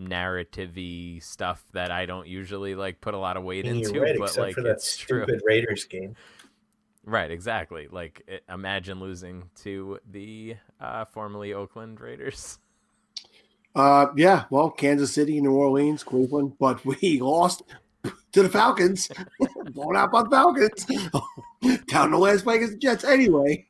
[0.00, 4.36] narrativey stuff that I don't usually like put a lot of weight into, right, but
[4.36, 5.40] like for that stupid true.
[5.44, 6.14] Raiders game.
[7.04, 7.88] Right, exactly.
[7.90, 12.58] Like it, imagine losing to the uh, formerly Oakland Raiders.
[13.78, 17.62] Uh, yeah, well, Kansas City, New Orleans, Cleveland, but we lost
[18.32, 19.08] to the Falcons.
[19.72, 20.84] Blown out by the Falcons.
[21.86, 23.66] Down to Las Vegas Jets anyway.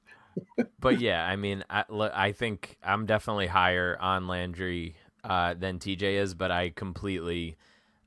[0.80, 6.02] but yeah, I mean, I, I think I'm definitely higher on Landry uh, than TJ
[6.02, 7.58] is, but I completely,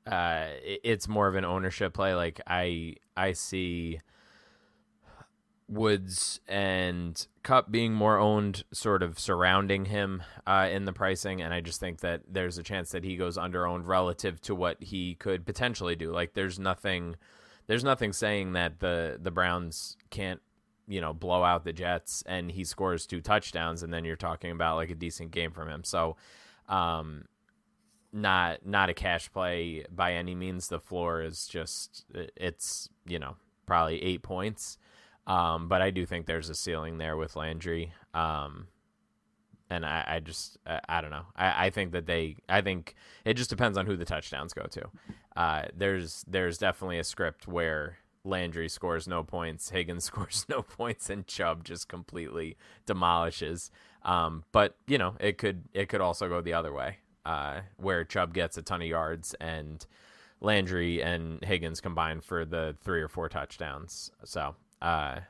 [0.04, 2.16] uh, it's more of an ownership play.
[2.16, 4.00] Like I, I see
[5.72, 11.54] Woods and Kupp being more owned, sort of surrounding him uh, in the pricing, and
[11.54, 14.82] I just think that there's a chance that he goes under owned relative to what
[14.82, 16.12] he could potentially do.
[16.12, 17.16] Like there's nothing,
[17.68, 20.42] there's nothing saying that the the Browns can't,
[20.86, 24.50] you know, blow out the Jets and he scores two touchdowns, and then you're talking
[24.50, 25.84] about like a decent game from him.
[25.84, 26.16] So,
[26.68, 27.24] um,
[28.12, 30.68] not not a cash play by any means.
[30.68, 34.76] The floor is just it's you know probably eight points.
[35.26, 37.92] Um, but I do think there's a ceiling there with Landry.
[38.12, 38.66] Um,
[39.70, 41.26] and I, I just I, I, don't know.
[41.34, 44.66] I, I think that they I think it just depends on who the touchdowns go
[44.70, 44.88] to.
[45.34, 51.08] Uh, there's there's definitely a script where Landry scores no points, Higgins scores no points,
[51.08, 52.56] and Chubb just completely
[52.86, 53.70] demolishes.
[54.04, 58.04] Um, but you know it could it could also go the other way, uh, where
[58.04, 59.86] Chubb gets a ton of yards and
[60.40, 64.10] Landry and Higgins combine for the three or four touchdowns.
[64.24, 65.20] So uh,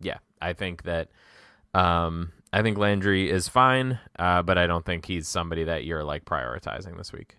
[0.00, 1.08] yeah, I think that
[1.72, 6.04] um, I think Landry is fine, uh, but I don't think he's somebody that you're
[6.04, 7.36] like prioritizing this week.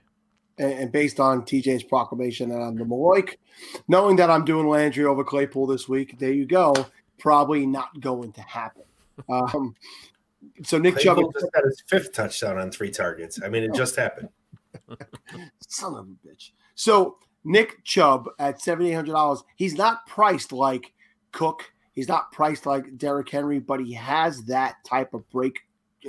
[0.60, 3.36] And, based on TJ's proclamation that I'm the Maloik,
[3.88, 6.74] knowing that I'm doing Landry over Claypool this week, there you go.
[7.20, 8.82] Probably not going to happen.
[9.30, 9.76] Um,
[10.64, 13.40] so Nick Chubb just got his fifth touchdown on three targets.
[13.44, 14.30] I mean, it just happened.
[15.68, 16.52] Son of a bitch.
[16.76, 19.44] So Nick Chubb at seventy eight hundred dollars.
[19.56, 20.94] He's not priced like
[21.32, 21.64] Cook.
[21.94, 25.60] He's not priced like Derrick Henry, but he has that type of break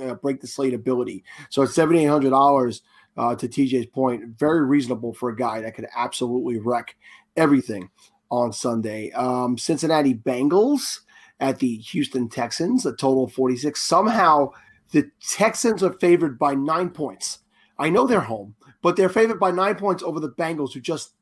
[0.01, 1.23] uh, break the slate ability.
[1.49, 2.81] So at seventy eight hundred dollars,
[3.17, 6.95] uh, to TJ's point, very reasonable for a guy that could absolutely wreck
[7.35, 7.89] everything
[8.29, 9.11] on Sunday.
[9.11, 10.99] Um, Cincinnati Bengals
[11.39, 13.81] at the Houston Texans, a total of forty six.
[13.81, 14.51] Somehow
[14.91, 17.39] the Texans are favored by nine points.
[17.77, 21.13] I know they're home, but they're favored by nine points over the Bengals, who just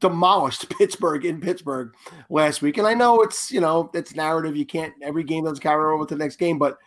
[0.00, 1.94] demolished Pittsburgh in Pittsburgh
[2.28, 2.78] last week.
[2.78, 4.56] And I know it's, you know, it's narrative.
[4.56, 6.78] You can't, every game doesn't carry over to the next game, but,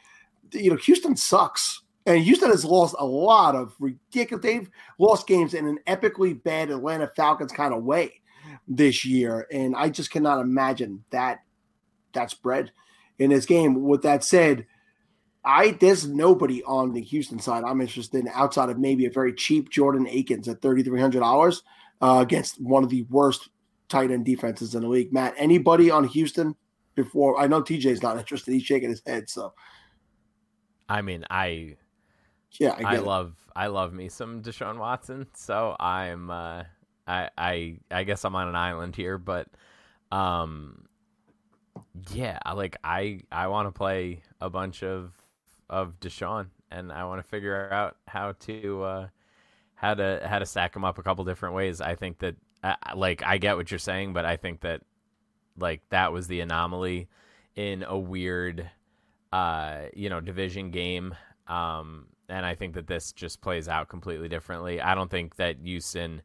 [0.51, 1.81] you know, Houston sucks.
[2.05, 6.69] And Houston has lost a lot of ridiculous, they've lost games in an epically bad
[6.69, 8.21] Atlanta Falcons kind of way
[8.67, 9.47] this year.
[9.51, 11.39] And I just cannot imagine that
[12.13, 12.71] that spread
[13.19, 13.83] in this game.
[13.83, 14.65] With that said,
[15.45, 19.33] I there's nobody on the Houston side I'm interested in outside of maybe a very
[19.33, 21.63] cheap Jordan Akins at thirty three hundred dollars
[22.03, 23.47] uh, against one of the worst
[23.87, 25.13] tight end defenses in the league.
[25.13, 26.53] Matt, anybody on Houston
[26.95, 27.39] before?
[27.39, 28.51] I know TJ's not interested.
[28.51, 29.29] He's shaking his head.
[29.29, 29.53] So,
[30.89, 31.77] I mean, I
[32.59, 35.27] yeah, I, I love I love me some Deshaun Watson.
[35.33, 36.63] So I'm uh,
[37.07, 39.47] I I I guess I'm on an island here, but
[40.11, 40.85] um,
[42.11, 45.13] yeah, like I I want to play a bunch of
[45.69, 49.07] of Deshaun, and I want to figure out how to uh,
[49.83, 51.81] how to how to stack them up a couple different ways.
[51.81, 54.81] I think that uh, like I get what you're saying, but I think that
[55.57, 57.09] like that was the anomaly
[57.57, 58.69] in a weird
[59.33, 61.13] uh, you know division game.
[61.47, 64.79] Um, and I think that this just plays out completely differently.
[64.79, 66.21] I don't think that Houston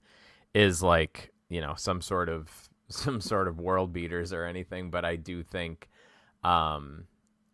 [0.54, 5.04] is like you know some sort of some sort of world beaters or anything, but
[5.04, 5.88] I do think
[6.44, 7.06] um,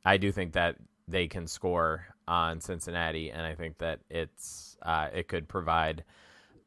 [0.05, 0.77] I do think that
[1.09, 6.05] they can score on Cincinnati, and I think that it's uh, it could provide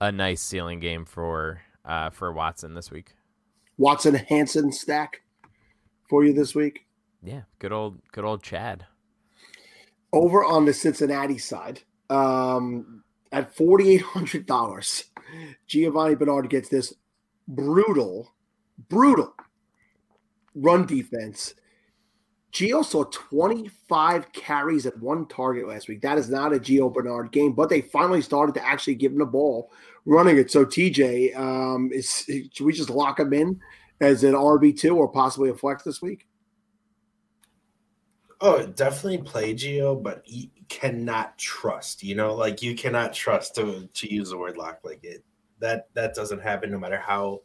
[0.01, 3.15] a nice ceiling game for uh, for Watson this week.
[3.77, 5.21] Watson Hansen stack
[6.09, 6.85] for you this week.
[7.23, 8.85] Yeah, good old good old Chad.
[10.13, 15.05] Over on the Cincinnati side, um, at forty eight hundred dollars,
[15.67, 16.93] Giovani Bernard gets this
[17.47, 18.33] brutal,
[18.89, 19.33] brutal
[20.55, 21.53] run defense
[22.53, 26.01] Gio saw 25 carries at one target last week.
[26.01, 29.19] That is not a Gio Bernard game, but they finally started to actually give him
[29.19, 29.71] the ball
[30.05, 30.49] running it.
[30.49, 33.59] So TJ, um, is should we just lock him in
[33.99, 36.25] as an RB two or possibly a flex this week?
[38.39, 42.03] Oh, definitely play Gio, but you cannot trust.
[42.03, 45.23] You know, like you cannot trust to to use the word lock like it.
[45.59, 47.41] That that doesn't happen no matter how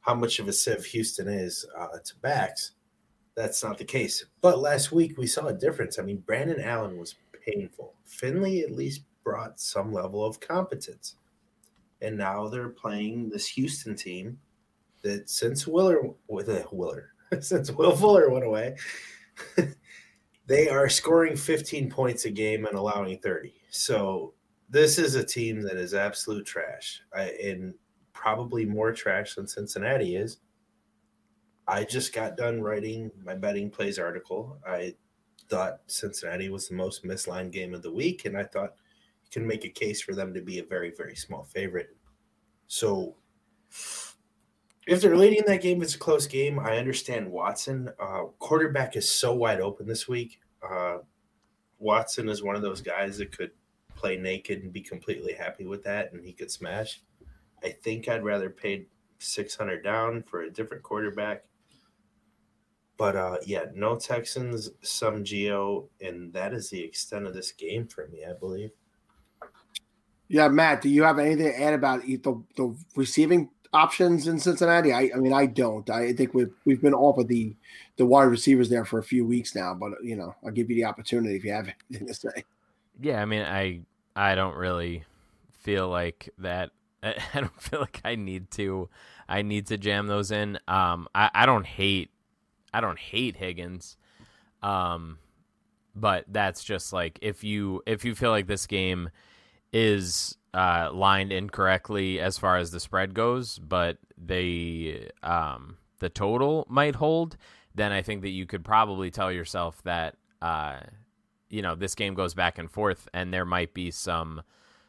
[0.00, 2.72] how much of a sieve Houston is uh, to backs
[3.36, 4.24] that's not the case.
[4.40, 5.98] But last week we saw a difference.
[5.98, 7.16] I mean, Brandon Allen was
[7.46, 7.94] painful.
[8.04, 11.16] Finley at least brought some level of competence.
[12.00, 14.38] And now they're playing this Houston team
[15.02, 17.10] that since Willer with uh, a Willer,
[17.40, 18.76] since Will Fuller went away,
[20.46, 23.54] they are scoring 15 points a game and allowing 30.
[23.70, 24.34] So
[24.70, 27.74] this is a team that is absolute trash, I, and
[28.12, 30.38] probably more trash than Cincinnati is.
[31.68, 34.58] I just got done writing my betting plays article.
[34.66, 34.94] I
[35.48, 38.74] thought Cincinnati was the most mislined game of the week, and I thought
[39.24, 41.96] you can make a case for them to be a very, very small favorite.
[42.68, 43.16] So
[44.86, 46.58] if they're leading that game, it's a close game.
[46.58, 47.90] I understand Watson.
[47.98, 50.40] Uh, quarterback is so wide open this week.
[50.62, 50.98] Uh,
[51.78, 53.50] Watson is one of those guys that could
[53.96, 57.02] play naked and be completely happy with that, and he could smash.
[57.64, 58.86] I think I'd rather pay
[59.18, 61.44] 600 down for a different quarterback
[62.96, 67.86] but uh, yeah, no Texans, some Gio, and that is the extent of this game
[67.86, 68.70] for me, I believe.
[70.28, 72.16] Yeah, Matt, do you have anything to add about the,
[72.56, 74.92] the receiving options in Cincinnati?
[74.92, 75.88] I, I mean, I don't.
[75.90, 77.54] I think we've we've been off of the
[77.96, 80.76] the wide receivers there for a few weeks now, but you know, I'll give you
[80.76, 82.44] the opportunity if you have anything to say.
[83.00, 83.82] Yeah, I mean, I
[84.16, 85.04] I don't really
[85.62, 86.70] feel like that.
[87.02, 88.88] I don't feel like I need to.
[89.28, 90.58] I need to jam those in.
[90.66, 92.10] Um, I, I don't hate
[92.72, 93.96] I don't hate Higgins.
[94.62, 95.18] Um,
[95.94, 99.08] but that's just like if you if you feel like this game
[99.72, 106.66] is uh, lined incorrectly as far as the spread goes, but they um, the total
[106.68, 107.36] might hold,
[107.74, 110.80] then I think that you could probably tell yourself that uh,
[111.48, 114.42] you know this game goes back and forth, and there might be some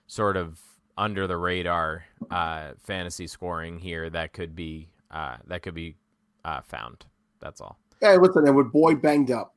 [0.08, 0.60] sort of
[0.98, 5.96] under the radar uh, fantasy scoring here that could be uh, that could be
[6.44, 7.06] uh, found.
[7.40, 7.78] That's all.
[8.02, 9.54] Hey, listen, and with Boyd banged up,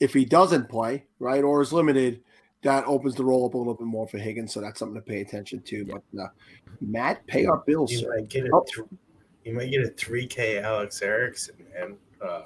[0.00, 2.22] if he doesn't play, right, or is limited,
[2.62, 4.52] that opens the roll up a little bit more for Higgins.
[4.52, 5.84] So that's something to pay attention to.
[5.84, 5.94] Yeah.
[6.12, 6.28] But uh,
[6.80, 7.92] Matt, pay our bills.
[7.92, 8.16] You sir.
[8.16, 8.64] might get a oh.
[8.66, 8.88] th-
[9.44, 12.42] you might get a three K Alex Erickson and uh,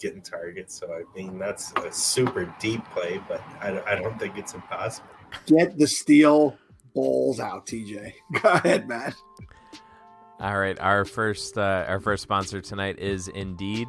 [0.00, 0.74] getting targets.
[0.74, 5.08] So I mean that's a super deep play, but I, I don't think it's impossible.
[5.46, 6.56] Get the steel
[6.92, 8.12] balls out, TJ.
[8.42, 9.14] Go ahead, Matt.
[10.40, 13.88] All right, our first uh, our first sponsor tonight is Indeed.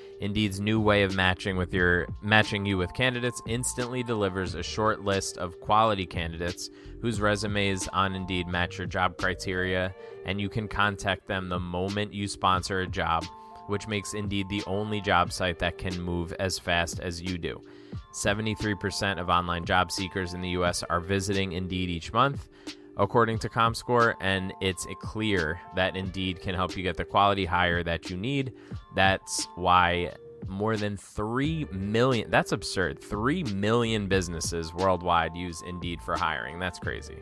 [0.21, 5.03] Indeed's new way of matching with your matching you with candidates instantly delivers a short
[5.03, 6.69] list of quality candidates
[7.01, 9.95] whose resumes on Indeed match your job criteria,
[10.25, 13.25] and you can contact them the moment you sponsor a job,
[13.65, 17.59] which makes Indeed the only job site that can move as fast as you do.
[18.13, 22.47] 73% of online job seekers in the US are visiting Indeed each month
[22.97, 27.83] according to ComScore, and it's clear that Indeed can help you get the quality hire
[27.83, 28.53] that you need.
[28.95, 30.13] That's why
[30.47, 36.59] more than 3 million, that's absurd, 3 million businesses worldwide use Indeed for hiring.
[36.59, 37.17] That's crazy.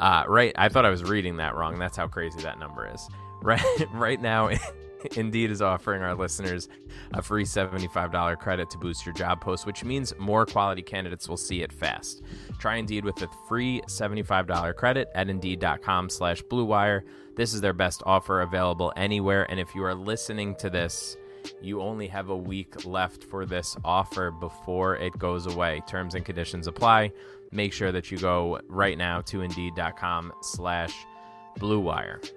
[0.00, 1.78] Uh, right, I thought I was reading that wrong.
[1.78, 3.08] That's how crazy that number is.
[3.44, 3.60] Right,
[3.92, 4.50] right now,
[5.16, 6.68] Indeed is offering our listeners
[7.12, 11.36] a free $75 credit to boost your job post, which means more quality candidates will
[11.36, 12.22] see it fast.
[12.58, 17.02] Try Indeed with a free $75 credit at Indeed.com slash BlueWire.
[17.34, 19.50] This is their best offer available anywhere.
[19.50, 21.16] And if you are listening to this,
[21.60, 25.82] you only have a week left for this offer before it goes away.
[25.86, 27.12] Terms and conditions apply.
[27.50, 30.94] Make sure that you go right now to Indeed.com slash
[31.58, 32.30] BlueWire.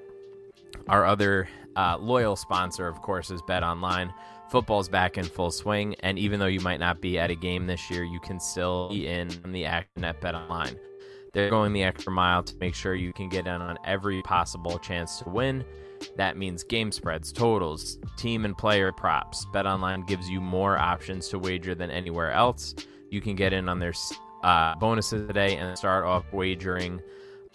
[0.88, 4.13] Our other uh, loyal sponsor, of course, is Bet Online.
[4.49, 7.65] Football's back in full swing, and even though you might not be at a game
[7.65, 10.78] this year, you can still be in on the action at Bet Online.
[11.34, 14.80] They're going the extra mile to make sure you can get in on every possible
[14.80, 15.65] chance to win.
[16.15, 19.45] That means game spreads, totals, team and player props.
[19.53, 22.73] BetOnline gives you more options to wager than anywhere else.
[23.09, 23.93] You can get in on their
[24.43, 27.01] uh, bonuses today and start off wagering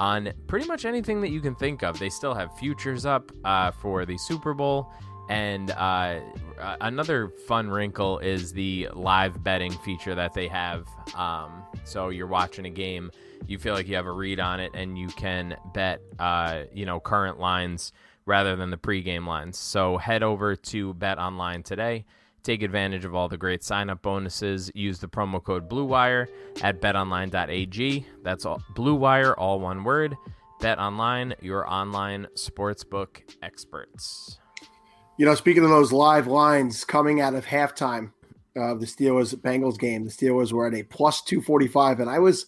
[0.00, 1.98] on pretty much anything that you can think of.
[1.98, 4.90] They still have futures up uh, for the Super Bowl.
[5.28, 6.18] And uh,
[6.80, 10.88] another fun wrinkle is the live betting feature that they have.
[11.14, 13.12] Um, so you're watching a game,
[13.46, 16.84] you feel like you have a read on it, and you can bet, uh, you
[16.84, 17.92] know, current lines
[18.26, 19.56] rather than the pregame lines.
[19.56, 22.06] So head over to Bet Online today
[22.42, 24.70] Take advantage of all the great sign up bonuses.
[24.74, 26.26] Use the promo code BlueWire
[26.62, 28.06] at betonline.ag.
[28.22, 30.16] That's all BlueWire, all one word.
[30.60, 34.38] Bet Online, your online sportsbook experts.
[35.16, 38.12] You know, speaking of those live lines coming out of halftime
[38.56, 42.46] of the Steelers Bengals game, the Steelers were at a plus 245 and I was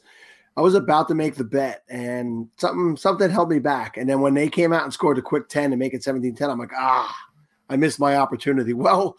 [0.56, 3.96] I was about to make the bet and something something held me back.
[3.96, 6.50] And then when they came out and scored a quick 10 to make it 17-10,
[6.50, 7.14] I'm like, "Ah,
[7.70, 9.16] I missed my opportunity." Well,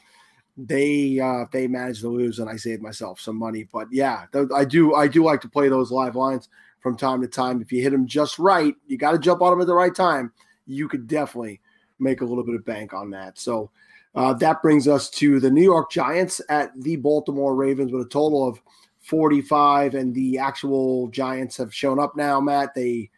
[0.57, 3.67] they uh, they managed to lose, and I saved myself some money.
[3.71, 6.49] But yeah, th- I do I do like to play those live lines
[6.79, 7.61] from time to time.
[7.61, 9.95] If you hit them just right, you got to jump on them at the right
[9.95, 10.31] time.
[10.65, 11.61] You could definitely
[11.99, 13.39] make a little bit of bank on that.
[13.39, 13.71] So
[14.15, 18.09] uh, that brings us to the New York Giants at the Baltimore Ravens with a
[18.09, 18.61] total of
[18.99, 22.39] 45, and the actual Giants have shown up now.
[22.39, 23.09] Matt, they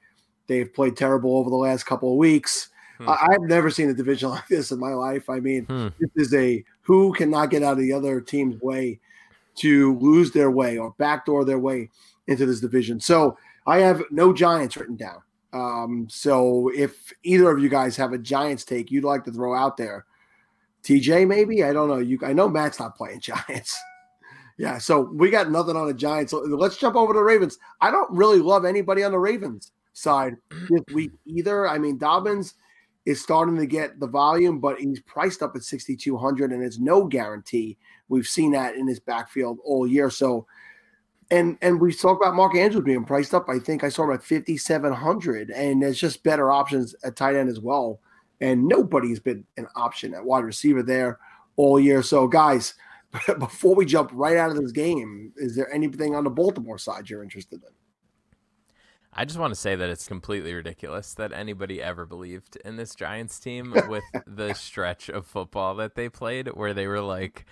[0.48, 2.70] they've played terrible over the last couple of weeks.
[2.98, 3.10] Hmm.
[3.10, 5.30] I, have never seen a division like this in my life.
[5.30, 5.88] I mean, hmm.
[6.00, 9.00] this is a who cannot get out of the other team's way
[9.56, 11.90] to lose their way or backdoor their way
[12.28, 13.00] into this division.
[13.00, 15.22] So I have no Giants written down.
[15.54, 19.56] Um, so if either of you guys have a Giants take you'd like to throw
[19.56, 20.06] out there,
[20.84, 21.98] TJ maybe I don't know.
[21.98, 23.80] You I know Matt's not playing Giants.
[24.58, 26.32] yeah, so we got nothing on the Giants.
[26.32, 27.58] So let's jump over to the Ravens.
[27.80, 30.36] I don't really love anybody on the Ravens side
[30.70, 31.68] this week either.
[31.68, 32.56] I mean Dobbins
[33.06, 37.06] is starting to get the volume, but he's priced up at 6,200 and it's no
[37.06, 37.78] guarantee.
[38.10, 40.10] We've seen that in his backfield all year.
[40.10, 40.48] So,
[41.32, 43.50] and and we talked about Mark Andrews being priced up.
[43.50, 47.50] I think I saw him at 5,700, and there's just better options at tight end
[47.50, 48.00] as well.
[48.42, 51.20] And nobody's been an option at wide receiver there
[51.56, 52.04] all year.
[52.04, 52.76] So, guys,
[53.40, 57.10] before we jump right out of this game, is there anything on the Baltimore side
[57.10, 57.85] you're interested in?
[59.18, 62.96] I just want to say that it's completely ridiculous that anybody ever believed in this
[62.96, 67.46] Giants team with the stretch of football that they played, where they were like,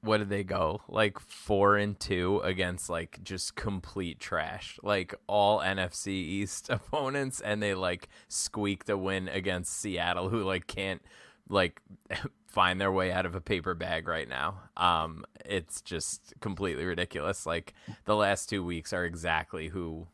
[0.00, 5.60] what did they go like four and two against like just complete trash, like all
[5.60, 11.02] NFC East opponents, and they like squeaked a win against Seattle, who like can't
[11.48, 11.80] like
[12.48, 14.60] find their way out of a paper bag right now.
[14.76, 17.46] Um, it's just completely ridiculous.
[17.46, 17.72] Like
[18.04, 20.08] the last two weeks are exactly who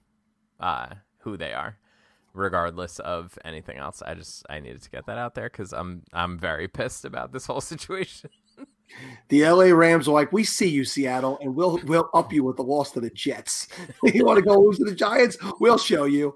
[0.61, 0.89] uh,
[1.19, 1.79] who they are,
[2.35, 4.03] regardless of anything else.
[4.03, 7.33] I just I needed to get that out there because I'm I'm very pissed about
[7.33, 8.31] this whole situation.
[9.29, 12.57] the LA Rams are like, we see you, Seattle, and we'll we'll up you with
[12.57, 13.69] the loss to the Jets.
[14.03, 15.37] you want to go lose to the Giants?
[15.61, 16.35] We'll show you.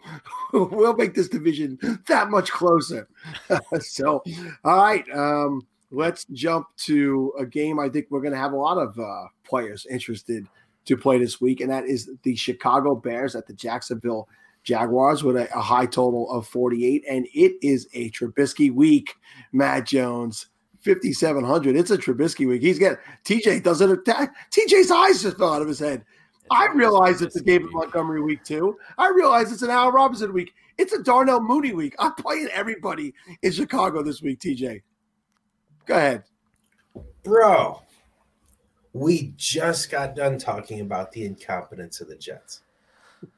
[0.53, 3.09] we'll make this division that much closer.
[3.81, 4.23] so,
[4.64, 7.79] all right, um, let's jump to a game.
[7.79, 10.47] I think we're going to have a lot of uh, players interested
[10.85, 14.28] to play this week, and that is the Chicago Bears at the Jacksonville
[14.64, 17.05] Jaguars with a, a high total of 48.
[17.09, 19.14] And it is a Trubisky week,
[19.53, 20.47] Matt Jones.
[20.85, 21.76] 5700.
[21.76, 22.61] It's a Trubisky week.
[22.61, 24.35] He's getting TJ doesn't attack.
[24.51, 26.05] TJ's eyes just fell out of his head.
[26.51, 28.76] I realize it's a David Montgomery week too.
[28.99, 30.53] I realize it's an Al Robinson week.
[30.78, 31.95] It's a Darnell Mooney week.
[31.99, 34.83] I'm playing everybody in Chicago this week, TJ.
[35.87, 36.24] Go ahead.
[37.22, 37.83] Bro,
[38.93, 42.62] we just got done talking about the incompetence of the Jets.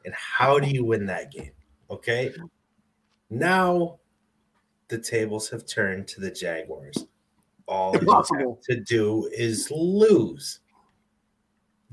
[0.04, 1.52] And how do you win that game?
[1.90, 2.32] Okay.
[3.30, 3.98] Now
[4.88, 7.06] the tables have turned to the Jaguars.
[7.66, 8.40] All Impossible.
[8.40, 10.60] you have to do is lose.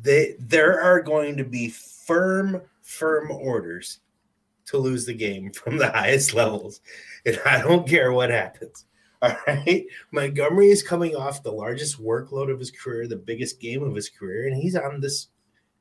[0.02, 4.00] They there are going to be firm, firm orders
[4.66, 6.82] to lose the game from the highest levels.
[7.26, 8.86] And I don't care what happens.
[9.24, 9.86] All right.
[10.12, 14.10] Montgomery is coming off the largest workload of his career, the biggest game of his
[14.10, 15.28] career, and he's on this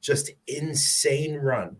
[0.03, 1.77] just insane run.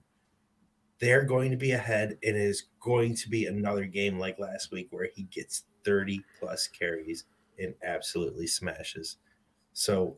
[1.01, 4.73] They're going to be ahead, and it is going to be another game like last
[4.73, 7.25] week where he gets 30 plus carries
[7.59, 9.17] and absolutely smashes.
[9.73, 10.17] So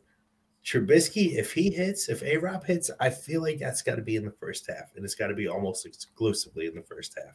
[0.64, 4.16] Trubisky, if he hits, if A Rob hits, I feel like that's got to be
[4.16, 7.34] in the first half, and it's got to be almost exclusively in the first half.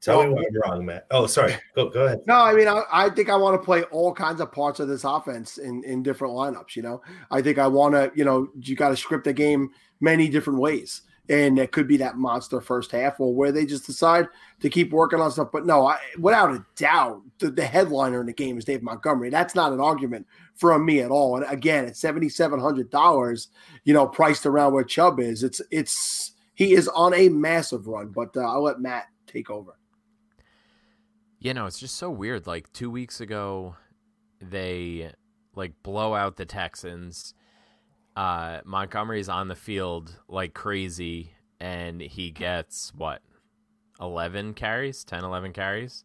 [0.00, 1.06] Tell me what I'm wrong, Matt.
[1.10, 1.54] Oh, sorry.
[1.74, 2.20] Go go ahead.
[2.26, 4.88] No, I mean, I, I think I want to play all kinds of parts of
[4.88, 6.74] this offense in in different lineups.
[6.74, 8.10] You know, I think I want to.
[8.14, 9.70] You know, you got to script the game
[10.00, 13.86] many different ways and it could be that monster first half or where they just
[13.86, 14.26] decide
[14.58, 15.50] to keep working on stuff.
[15.52, 19.30] But no, I, without a doubt, the, the, headliner in the game is Dave Montgomery.
[19.30, 20.26] That's not an argument
[20.56, 21.36] from me at all.
[21.36, 23.48] And again, at seventy seven hundred dollars,
[23.84, 28.08] you know, priced around where Chubb is, it's it's he is on a massive run.
[28.08, 29.76] But uh, I'll let Matt take over.
[31.40, 32.46] Yeah, no, it's just so weird.
[32.46, 33.74] Like two weeks ago,
[34.42, 35.10] they
[35.56, 37.34] like blow out the Texans.
[38.14, 43.22] Uh, Montgomery's on the field like crazy, and he gets what
[44.00, 45.02] 11 carries?
[45.04, 46.04] 10 11 carries?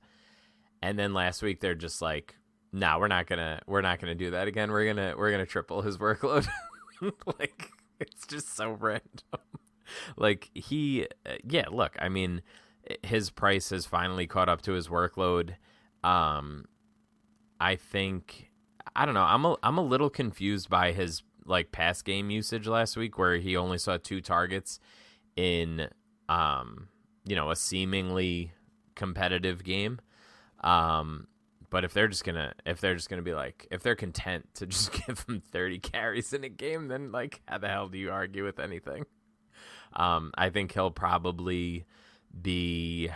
[0.81, 2.35] And then last week they're just like
[2.71, 4.71] no nah, we're not gonna we're not gonna do that again.
[4.71, 6.47] We're gonna we're gonna triple his workload.
[7.39, 9.01] Like it's just so random.
[10.15, 12.41] Like he uh, yeah look i mean
[13.03, 15.55] his price has finally caught up to his workload.
[16.03, 16.65] Um
[17.57, 18.51] i think
[18.97, 22.67] i don't know i'm a, i'm a little confused by his like pass game usage
[22.67, 24.79] last week where he only saw two targets
[25.35, 25.87] in
[26.27, 26.87] um
[27.25, 28.51] you know a seemingly
[28.95, 29.99] competitive game.
[30.61, 31.27] Um
[31.69, 34.65] but if they're just gonna if they're just gonna be like if they're content to
[34.65, 38.11] just give him 30 carries in a game then like how the hell do you
[38.11, 39.05] argue with anything?
[39.95, 41.85] Um i think he'll probably
[42.39, 43.09] be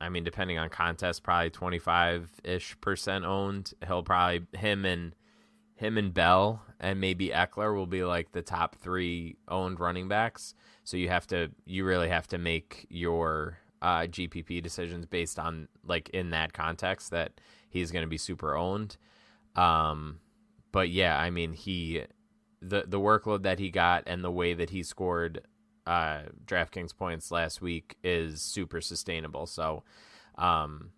[0.00, 3.72] I mean, depending on contest, probably twenty five ish percent owned.
[3.86, 5.14] He'll probably him and
[5.76, 10.54] him and Bell and maybe Ekeler will be like the top three owned running backs.
[10.84, 15.68] So you have to, you really have to make your uh, GPP decisions based on
[15.84, 18.96] like in that context that he's going to be super owned.
[19.54, 20.20] Um,
[20.72, 22.02] but yeah, I mean he,
[22.60, 25.42] the the workload that he got and the way that he scored
[25.86, 29.46] uh, DraftKings points last week is super sustainable.
[29.46, 29.84] So,
[30.36, 30.90] um,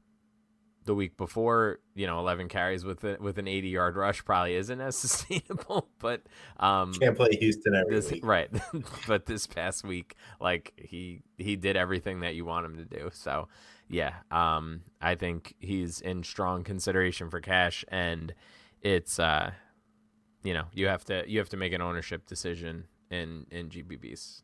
[0.89, 4.55] the week before, you know, 11 carries with a, with an 80 yard rush probably
[4.55, 6.23] isn't as sustainable, but
[6.59, 8.25] um can't play Houston every this, week.
[8.25, 8.51] Right.
[9.07, 13.11] but this past week, like he he did everything that you want him to do.
[13.13, 13.49] So,
[13.87, 18.35] yeah, um I think he's in strong consideration for cash and
[18.81, 19.51] it's uh
[20.43, 24.43] you know, you have to you have to make an ownership decision in in GPPs.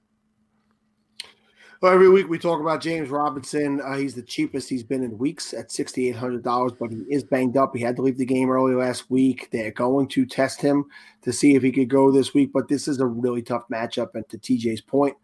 [1.84, 3.82] Well, every week we talk about James Robinson.
[3.82, 7.04] Uh, he's the cheapest he's been in weeks at sixty eight hundred dollars, but he
[7.10, 7.76] is banged up.
[7.76, 9.50] He had to leave the game early last week.
[9.52, 10.86] They're going to test him
[11.20, 14.14] to see if he could go this week, but this is a really tough matchup.
[14.14, 15.14] And to TJ's point,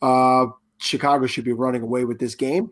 [0.00, 0.46] uh,
[0.78, 2.70] Chicago should be running away with this game,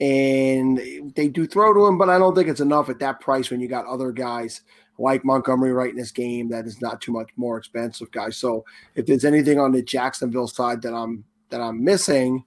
[0.00, 0.80] and
[1.14, 3.60] they do throw to him, but I don't think it's enough at that price when
[3.60, 4.62] you got other guys
[4.98, 8.36] like Montgomery right in this game that is not too much more expensive guys.
[8.36, 8.64] So
[8.96, 12.44] if there's anything on the Jacksonville side that I'm that I'm missing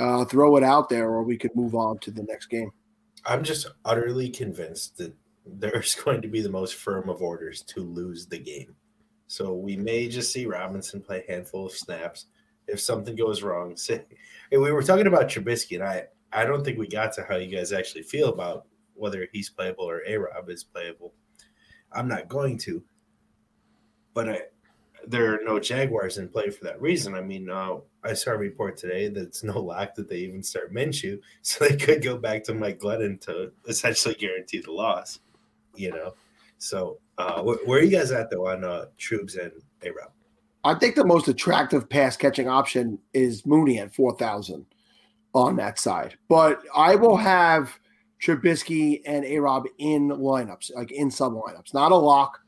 [0.00, 2.72] uh, throw it out there, or we could move on to the next game.
[3.26, 5.14] I'm just utterly convinced that
[5.46, 8.74] there's going to be the most firm of orders to lose the game.
[9.26, 12.26] So we may just see Robinson play a handful of snaps.
[12.66, 14.04] If something goes wrong, say
[14.50, 17.54] we were talking about Trubisky, and I I don't think we got to how you
[17.54, 21.12] guys actually feel about whether he's playable or A Rob is playable.
[21.92, 22.82] I'm not going to,
[24.14, 24.42] but I
[25.06, 27.14] there are no Jaguars in play for that reason.
[27.14, 30.42] I mean, uh, I saw a report today that it's no lack that they even
[30.42, 35.20] start Minshew, so they could go back to Mike Glennon to essentially guarantee the loss.
[35.74, 36.14] You know,
[36.58, 40.10] so uh, wh- where are you guys at though on uh, Troops and A Rob?
[40.62, 44.66] I think the most attractive pass catching option is Mooney at four thousand
[45.34, 47.78] on that side, but I will have
[48.20, 51.72] Trubisky and A Rob in lineups, like in sub lineups.
[51.72, 52.40] Not a lock,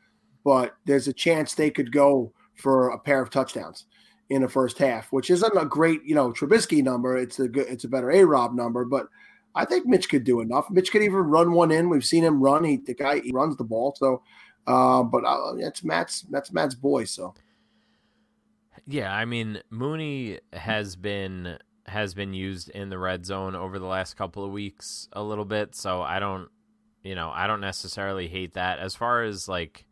[0.44, 2.32] but there's a chance they could go
[2.62, 3.86] for a pair of touchdowns
[4.30, 7.16] in the first half, which isn't a great, you know, Trubisky number.
[7.16, 9.08] It's a good, it's a better A Rob number, but
[9.54, 10.70] I think Mitch could do enough.
[10.70, 11.90] Mitch could even run one in.
[11.90, 12.64] We've seen him run.
[12.64, 13.94] He the guy he runs the ball.
[13.98, 14.22] So,
[14.66, 17.04] uh, but uh, that's Matt's that's Matt's boy.
[17.04, 17.34] So,
[18.86, 23.86] yeah, I mean Mooney has been has been used in the red zone over the
[23.86, 25.74] last couple of weeks a little bit.
[25.74, 26.48] So I don't,
[27.02, 28.78] you know, I don't necessarily hate that.
[28.78, 29.84] As far as like,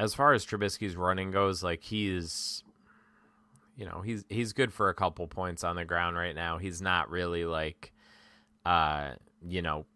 [0.00, 2.64] as far as Trubisky's running goes, like he's
[3.76, 6.58] you know he's he's good for a couple points on the ground right now.
[6.58, 7.92] He's not really like
[8.64, 9.12] uh,
[9.46, 9.86] you know,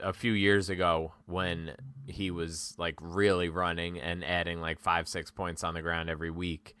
[0.00, 1.74] a few years ago when
[2.06, 6.30] he was like really running and adding like five, six points on the ground every
[6.30, 6.76] week.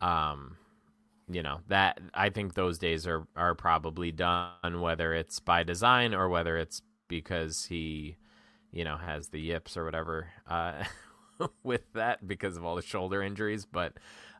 [0.00, 0.56] Um,
[1.26, 6.12] you know that I think those days are are probably done, whether it's by design
[6.14, 8.16] or whether it's because he,
[8.72, 10.84] you know, has the yips or whatever uh,
[11.62, 13.66] with that because of all the shoulder injuries.
[13.66, 13.94] But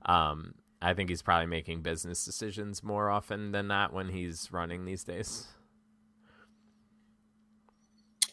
[0.07, 4.85] um, I think he's probably making business decisions more often than not when he's running
[4.85, 5.47] these days.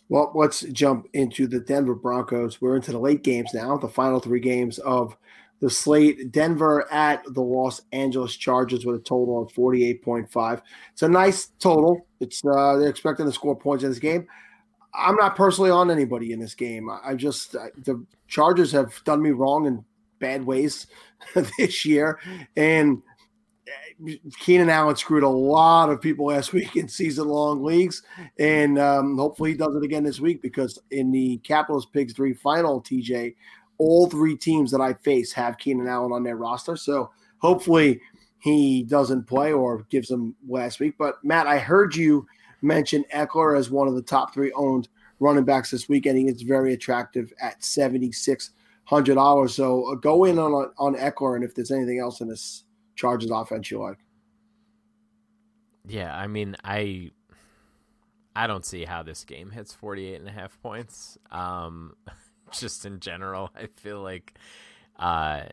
[0.09, 2.59] Well, let's jump into the Denver Broncos.
[2.59, 5.15] We're into the late games now, the final three games of
[5.61, 6.33] the slate.
[6.33, 10.61] Denver at the Los Angeles Chargers with a total of 48.5.
[10.91, 12.05] It's a nice total.
[12.19, 14.27] It's uh, they're expecting to score points in this game.
[14.93, 16.89] I'm not personally on anybody in this game.
[16.89, 19.83] I, I just I, the Chargers have done me wrong in
[20.19, 20.87] bad ways
[21.57, 22.19] this year,
[22.55, 23.01] and
[24.39, 28.03] Keenan Allen screwed a lot of people last week in season long leagues,
[28.39, 32.33] and um, hopefully he does it again this week because in the Capitals Pigs 3
[32.33, 33.35] final, TJ,
[33.77, 36.75] all three teams that I face have Keenan Allen on their roster.
[36.75, 37.99] So hopefully
[38.39, 40.95] he doesn't play or gives them last week.
[40.97, 42.27] But Matt, I heard you
[42.61, 44.87] mention Ekeler as one of the top three owned
[45.19, 46.17] running backs this weekend.
[46.17, 49.49] he is very attractive at $7,600.
[49.49, 52.63] So uh, go in on, on Ekeler, and if there's anything else in this
[52.95, 53.97] Chargers offense you like?
[55.87, 57.11] Yeah, I mean, I
[58.35, 61.17] I don't see how this game hits 48 and a half points.
[61.31, 61.95] Um
[62.51, 64.35] just in general, I feel like
[64.99, 65.43] uh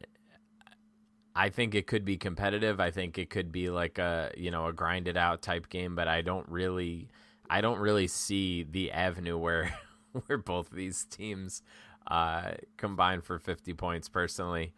[1.39, 2.80] I think it could be competitive.
[2.80, 6.09] I think it could be like a, you know, a grinded out type game, but
[6.09, 7.09] I don't really
[7.49, 9.72] I don't really see the avenue where
[10.26, 11.62] where both these teams
[12.09, 14.74] uh combine for 50 points personally.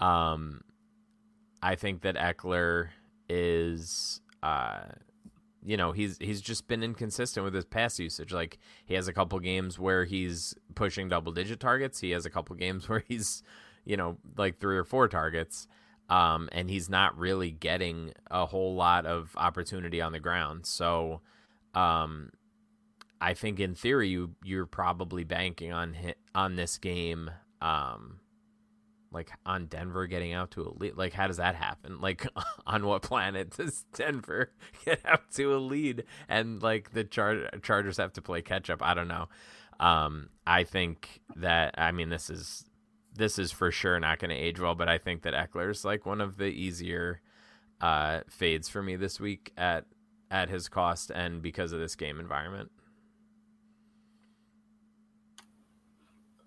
[0.00, 0.62] Um
[1.62, 2.88] I think that Ekeler
[3.28, 4.80] is, uh,
[5.64, 8.32] you know, he's he's just been inconsistent with his pass usage.
[8.32, 12.00] Like he has a couple games where he's pushing double digit targets.
[12.00, 13.42] He has a couple games where he's,
[13.84, 15.68] you know, like three or four targets.
[16.10, 20.66] Um, and he's not really getting a whole lot of opportunity on the ground.
[20.66, 21.20] So,
[21.74, 22.30] um,
[23.20, 27.30] I think in theory you you're probably banking on hit, on this game
[27.62, 28.18] um,
[29.12, 30.96] like on Denver getting out to a lead.
[30.96, 31.98] Like, how does that happen?
[32.10, 32.26] Like,
[32.66, 34.52] on what planet does Denver
[34.84, 38.82] get out to a lead and like the Char- Chargers have to play catch up?
[38.82, 39.28] I don't know.
[39.78, 42.64] Um, I think that I mean this is
[43.20, 46.06] this is for sure not going to age well, but I think that Ekeler's like
[46.06, 47.20] one of the easier
[47.80, 49.84] uh, fades for me this week at
[50.30, 52.70] at his cost and because of this game environment.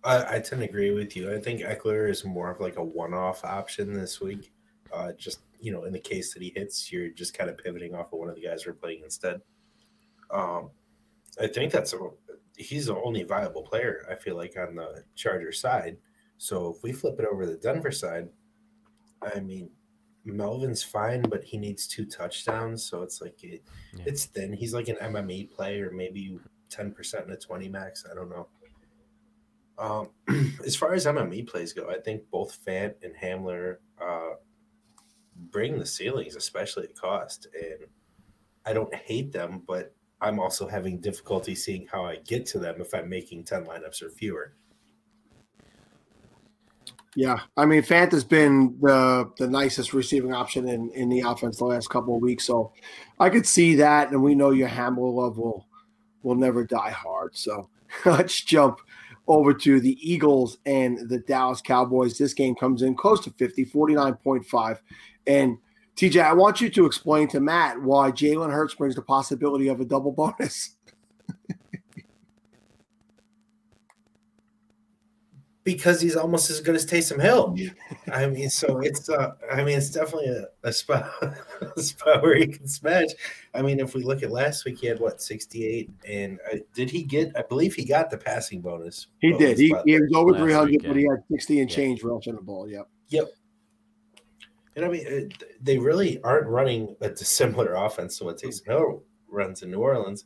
[0.03, 1.33] I, I tend to agree with you.
[1.33, 4.51] I think Ekeler is more of like a one-off option this week.
[4.91, 7.93] Uh, just you know, in the case that he hits, you're just kind of pivoting
[7.93, 9.41] off of one of the guys we're playing instead.
[10.31, 10.71] Um,
[11.39, 11.97] I think that's a
[12.57, 14.05] he's the only viable player.
[14.09, 15.97] I feel like on the Charger side.
[16.43, 18.27] So if we flip it over the Denver side,
[19.33, 19.69] I mean,
[20.25, 22.83] Melvin's fine, but he needs two touchdowns.
[22.83, 23.63] So it's like it,
[23.95, 24.03] yeah.
[24.05, 24.51] it's thin.
[24.51, 26.37] He's like an MME play or maybe
[26.69, 28.03] ten percent in a twenty max.
[28.11, 28.47] I don't know.
[29.77, 30.09] Um,
[30.65, 34.35] as far as MME plays go, I think both Fant and Hamler uh,
[35.49, 37.47] bring the ceilings, especially at cost.
[37.57, 37.87] And
[38.65, 42.81] I don't hate them, but I'm also having difficulty seeing how I get to them
[42.81, 44.55] if I'm making 10 lineups or fewer.
[47.15, 51.57] Yeah, I mean, Fant has been the the nicest receiving option in, in the offense
[51.57, 52.73] the last couple of weeks, so
[53.19, 55.67] I could see that, and we know your Hamler love will
[56.23, 57.35] will never die hard.
[57.35, 57.69] So
[58.05, 58.79] let's jump
[59.27, 62.17] over to the Eagles and the Dallas Cowboys.
[62.17, 64.79] This game comes in close to 50, 49.5.
[65.27, 65.57] And
[65.95, 69.79] TJ, I want you to explain to Matt why Jalen Hurts brings the possibility of
[69.79, 70.75] a double bonus.
[75.63, 77.55] because he's almost as good as Taysom Hill.
[78.11, 81.09] I mean, so it's uh, I mean, it's definitely a, a spot
[81.77, 83.09] a spot where he can smash.
[83.53, 86.57] I mean, if we look at last week, he had what sixty eight, and uh,
[86.73, 87.31] did he get?
[87.37, 89.07] I believe he got the passing bonus.
[89.19, 89.57] He did.
[89.57, 91.75] He, he was over three hundred, but he had sixty and Yeah.
[91.75, 92.67] change rushing the ball.
[92.69, 92.87] Yep.
[93.09, 93.27] Yep.
[94.75, 99.03] And I mean, it, they really aren't running a dissimilar offense to what Taysom Hill
[99.29, 100.25] runs in New Orleans.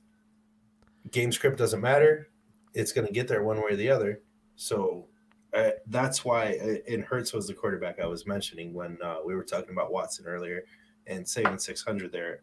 [1.12, 2.30] Game script doesn't matter;
[2.74, 4.22] it's going to get there one way or the other.
[4.56, 5.08] So
[5.54, 6.82] uh, that's why.
[6.88, 10.26] And Hurts was the quarterback I was mentioning when uh, we were talking about Watson
[10.26, 10.64] earlier
[11.08, 12.42] and saving six hundred there.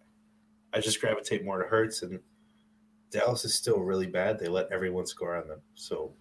[0.73, 2.19] I just gravitate more to Hurts, and
[3.11, 4.39] Dallas is still really bad.
[4.39, 5.61] They let everyone score on them.
[5.75, 6.13] So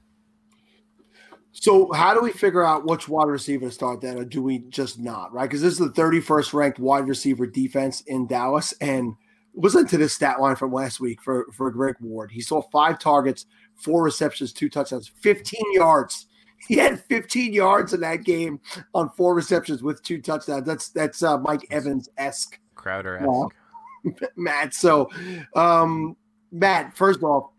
[1.52, 4.60] So how do we figure out which wide receiver to start then, or do we
[4.70, 5.32] just not?
[5.34, 5.50] Right?
[5.50, 9.16] Because this is the 31st ranked wide receiver defense in Dallas, and
[9.56, 12.32] listen to this stat line from last week for for Greg Ward.
[12.32, 16.28] He saw five targets, four receptions, two touchdowns, 15 yards.
[16.68, 18.60] He had 15 yards in that game
[18.94, 20.66] on four receptions with two touchdowns.
[20.66, 22.60] That's that's uh, Mike Evans esque.
[22.76, 23.52] Crowder Well,
[24.36, 24.74] Matt.
[24.74, 25.10] So,
[25.56, 26.16] um,
[26.52, 27.52] Matt, first off,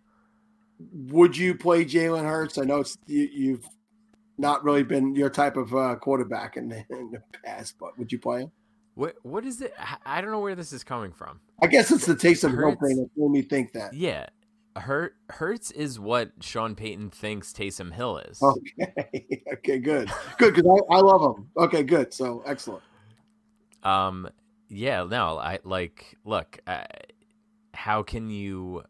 [0.92, 2.58] would you play Jalen Hurts?
[2.58, 3.66] I know it's you, you've
[4.38, 8.10] not really been your type of uh, quarterback in the, in the past, but would
[8.10, 8.52] you play him?
[8.94, 9.74] What what is it?
[10.06, 11.40] I- don't know where this is coming from.
[11.62, 13.92] I guess it's the taste of no Hurts- thing that made me think that.
[13.92, 14.26] Yeah,
[14.76, 18.40] Hurt Hurts is what Sean Payton thinks Taysom Hill is.
[18.80, 21.48] Okay, okay, good, good, because I, I love him.
[21.56, 22.82] Okay, good, so excellent.
[23.82, 24.28] Um,
[24.68, 26.16] yeah, no, I like.
[26.24, 26.84] Look, uh,
[27.72, 28.82] how can you,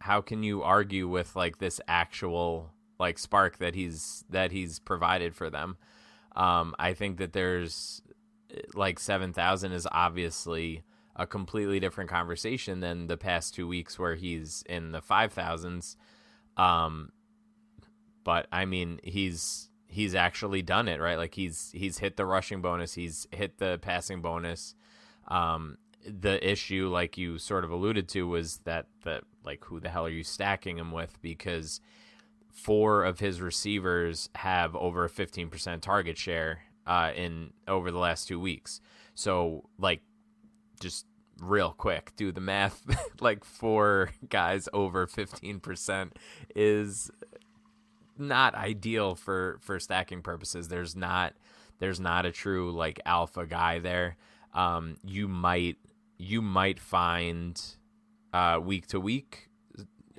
[0.00, 5.34] how can you argue with like this actual like spark that he's that he's provided
[5.36, 5.76] for them?
[6.34, 8.02] Um, I think that there's
[8.74, 10.82] like seven thousand is obviously
[11.20, 15.96] a completely different conversation than the past two weeks where he's in the five thousands.
[16.56, 17.12] Um,
[18.24, 21.18] but I mean, he's he's actually done it right.
[21.18, 24.74] Like he's he's hit the rushing bonus, he's hit the passing bonus.
[25.28, 29.90] Um, the issue, like you sort of alluded to, was that the like who the
[29.90, 31.20] hell are you stacking him with?
[31.20, 31.82] Because
[32.50, 37.98] four of his receivers have over a fifteen percent target share uh, in over the
[37.98, 38.80] last two weeks.
[39.14, 40.00] So like,
[40.80, 41.04] just
[41.40, 42.82] real quick, do the math.
[43.20, 46.16] like four guys over fifteen percent
[46.54, 47.10] is
[48.18, 50.68] not ideal for for stacking purposes.
[50.68, 51.34] There's not
[51.78, 54.16] there's not a true like alpha guy there.
[54.54, 55.78] Um, you might
[56.18, 57.60] you might find
[58.32, 59.48] uh, week to week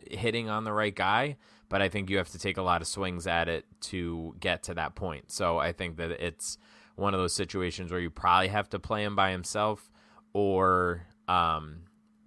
[0.10, 1.38] hitting on the right guy,
[1.70, 4.64] but I think you have to take a lot of swings at it to get
[4.64, 5.32] to that point.
[5.32, 6.58] So I think that it's
[6.96, 9.90] one of those situations where you probably have to play him by himself,
[10.34, 11.84] or um,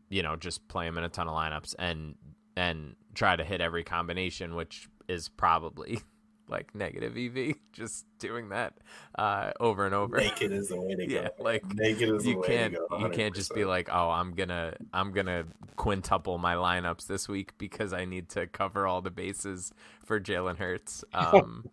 [0.08, 2.14] you know, just play him in a ton of lineups and
[2.56, 6.00] and try to hit every combination, which is probably
[6.48, 7.56] like negative EV.
[7.72, 8.74] Just doing that
[9.18, 10.16] uh, over and over.
[10.18, 11.14] naked is the way to go.
[11.14, 12.98] Yeah, like, naked is the you way can't to go.
[12.98, 15.44] you can't just be like oh i'm gonna i'm gonna
[15.76, 19.72] quintuple my lineups this week because i need to cover all the bases
[20.04, 21.64] for jalen hurts um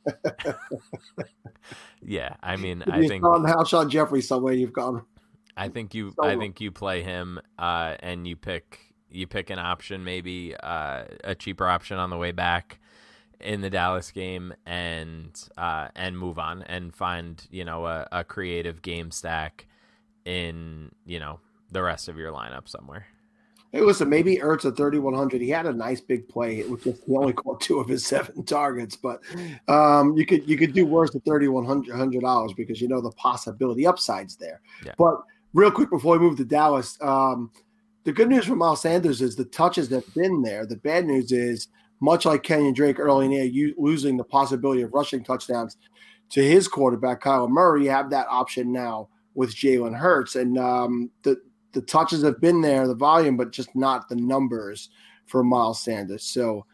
[2.01, 4.53] yeah i mean i think gone Alshon Jeffery somewhere.
[4.53, 5.03] You've gone.
[5.57, 8.79] I think you So- i think you play him uh and you pick
[9.09, 12.79] you pick an option maybe uh a cheaper option on the way back
[13.43, 18.23] in the Dallas game and uh, and move on and find you know a, a
[18.23, 19.65] creative game stack
[20.25, 21.39] in you know
[21.71, 23.07] the rest of your lineup somewhere.
[23.71, 25.39] Hey, listen, maybe Ertz at 3,100.
[25.39, 26.59] He had a nice big play.
[26.59, 29.21] It was just he only caught two of his seven targets, but
[29.69, 33.87] um, you could you could do worse at 3,100 dollars because you know the possibility
[33.87, 34.61] upsides there.
[34.85, 34.93] Yeah.
[34.97, 35.21] But
[35.53, 37.51] real quick before we move to Dallas, um,
[38.03, 40.65] the good news for Miles Sanders is the touches that've been there.
[40.65, 41.67] The bad news is
[41.99, 45.77] much like Kenyon Drake early in the year, losing the possibility of rushing touchdowns
[46.31, 47.83] to his quarterback Kyler Murray.
[47.83, 51.37] You have that option now with Jalen Hurts, and um, the
[51.73, 54.89] the touches have been there, the volume, but just not the numbers
[55.27, 56.23] for Miles Sanders.
[56.23, 56.65] So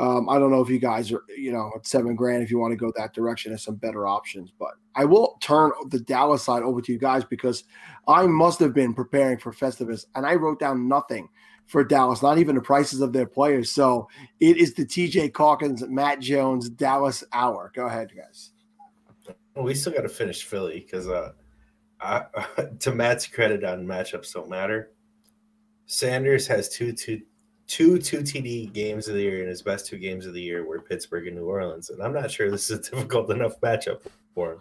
[0.00, 2.58] um, I don't know if you guys are, you know, at seven grand, if you
[2.58, 4.50] want to go that direction, there's some better options.
[4.58, 7.64] But I will turn the Dallas side over to you guys because
[8.08, 11.28] I must have been preparing for Festivus and I wrote down nothing
[11.66, 13.70] for Dallas, not even the prices of their players.
[13.72, 14.08] So
[14.40, 17.70] it is the TJ Calkins, Matt Jones, Dallas hour.
[17.74, 18.52] Go ahead, guys.
[19.54, 21.32] Well, we still got to finish Philly because, uh,
[22.80, 24.92] to Matt's credit on matchups don't matter.
[25.84, 27.20] Sanders has two two
[27.70, 30.66] two two TD games of the year, and his best two games of the year
[30.66, 31.90] were Pittsburgh and New Orleans.
[31.90, 34.02] And I'm not sure this is a difficult enough matchup
[34.34, 34.60] for him.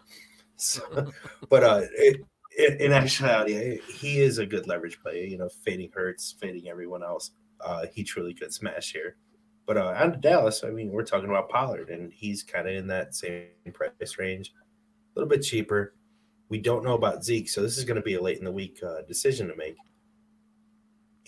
[0.58, 1.12] So,
[1.50, 5.28] but uh, it, it, in actuality, he is a good leverage play.
[5.28, 7.32] You know, fading Hurts, fading everyone else.
[7.60, 9.16] Uh, he truly could smash here.
[9.66, 12.76] But uh, on to Dallas, I mean, we're talking about Pollard, and he's kind of
[12.76, 15.94] in that same price range, a little bit cheaper.
[16.48, 18.52] We don't know about Zeke, so this is going to be a late in the
[18.52, 19.76] week uh, decision to make.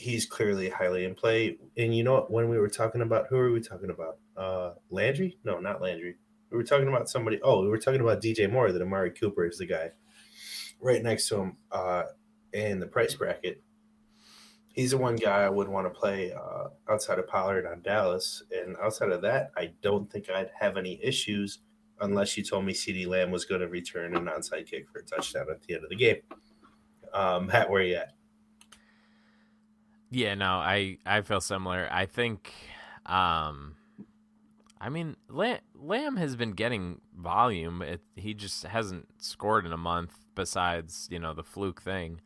[0.01, 1.57] He's clearly highly in play.
[1.77, 2.31] And you know what?
[2.31, 4.17] When we were talking about who are we talking about?
[4.35, 5.37] Uh, Landry?
[5.43, 6.15] No, not Landry.
[6.49, 7.39] We were talking about somebody.
[7.43, 8.71] Oh, we were talking about DJ Moore.
[8.71, 9.91] That Amari Cooper is the guy
[10.81, 12.03] right next to him uh,
[12.51, 13.61] in the price bracket.
[14.73, 18.41] He's the one guy I would want to play uh, outside of Pollard on Dallas.
[18.51, 21.59] And outside of that, I don't think I'd have any issues
[21.99, 25.03] unless you told me CeeDee Lamb was going to return an onside kick for a
[25.03, 26.21] touchdown at the end of the game.
[27.13, 28.13] Um, Matt, where are you at?
[30.11, 31.87] Yeah, no, I I feel similar.
[31.89, 32.53] I think,
[33.05, 33.75] um,
[34.79, 37.81] I mean, Lamb, Lamb has been getting volume.
[37.81, 40.13] It, he just hasn't scored in a month.
[40.35, 42.21] Besides, you know, the fluke thing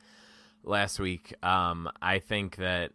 [0.63, 1.33] last week.
[1.43, 2.91] Um, I think that,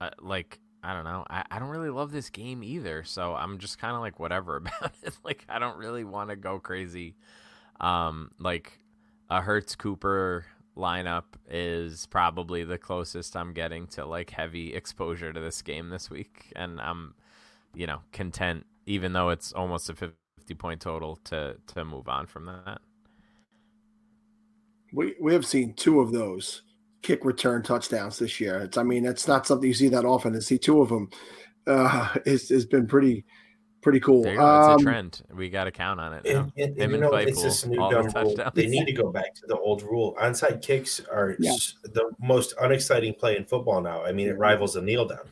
[0.00, 1.24] uh, like, I don't know.
[1.28, 3.04] I, I don't really love this game either.
[3.04, 5.16] So I'm just kind of like whatever about it.
[5.24, 7.16] like I don't really want to go crazy.
[7.80, 8.78] Um, like
[9.28, 10.46] a Hurts Cooper
[10.76, 16.10] lineup is probably the closest I'm getting to like heavy exposure to this game this
[16.10, 17.14] week, and I'm,
[17.74, 20.14] you know, content even though it's almost a 50
[20.54, 22.80] point total to to move on from that.
[24.92, 26.62] We we have seen two of those
[27.02, 28.58] kick return touchdowns this year.
[28.58, 30.32] It's I mean it's not something you see that often.
[30.32, 31.08] To see two of them
[31.66, 33.24] uh, has been pretty
[33.80, 34.22] pretty cool.
[34.22, 34.58] There you go.
[34.58, 35.22] It's um, a trend.
[35.34, 36.26] We got to count on it.
[36.26, 38.34] And, and, and, you know, it's just a new dumb rule.
[38.54, 40.16] They need to go back to the old rule.
[40.20, 41.54] Onside kicks are yeah.
[41.82, 44.04] the most unexciting play in football now.
[44.04, 45.28] I mean, it rivals a kneel down.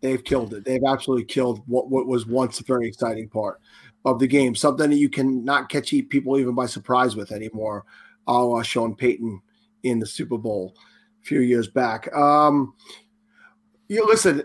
[0.00, 0.64] They've killed it.
[0.64, 3.60] They've absolutely killed what, what was once a very exciting part
[4.04, 4.54] of the game.
[4.54, 7.84] Something that you can not catch people even by surprise with anymore.
[8.26, 9.40] A la Sean Payton
[9.82, 10.74] in the Super Bowl
[11.22, 12.14] a few years back.
[12.14, 12.74] Um,
[13.88, 14.42] you listen.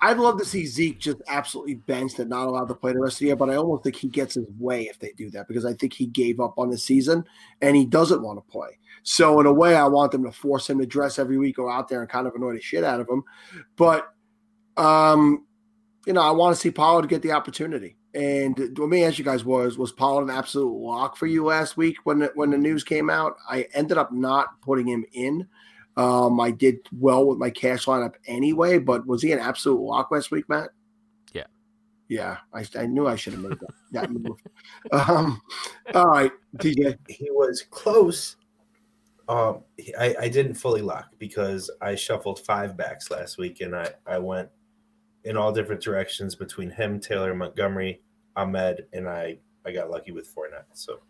[0.00, 3.16] I'd love to see Zeke just absolutely benched and not allowed to play the rest
[3.16, 5.48] of the year, but I almost think he gets his way if they do that
[5.48, 7.24] because I think he gave up on the season
[7.60, 8.78] and he doesn't want to play.
[9.02, 11.70] So in a way, I want them to force him to dress every week, go
[11.70, 13.22] out there and kind of annoy the shit out of him.
[13.76, 14.08] But
[14.76, 15.46] um,
[16.06, 17.96] you know, I want to see Pollard get the opportunity.
[18.14, 21.76] And let me ask you guys: was was Pollard an absolute lock for you last
[21.76, 23.36] week when the, when the news came out?
[23.48, 25.48] I ended up not putting him in.
[25.96, 30.10] Um, I did well with my cash lineup anyway, but was he an absolute lock
[30.10, 30.70] last week, Matt?
[31.32, 31.46] Yeah,
[32.08, 32.38] yeah.
[32.52, 34.38] I, I knew I should have made that, that move.
[34.92, 35.40] Um,
[35.94, 36.98] all right, DJ.
[37.08, 38.36] He was close.
[39.28, 39.60] Um,
[39.98, 44.18] I, I didn't fully lock because I shuffled five backs last week, and I I
[44.18, 44.48] went
[45.24, 48.02] in all different directions between him, Taylor, Montgomery,
[48.36, 50.64] Ahmed, and I I got lucky with Fournette.
[50.74, 51.00] So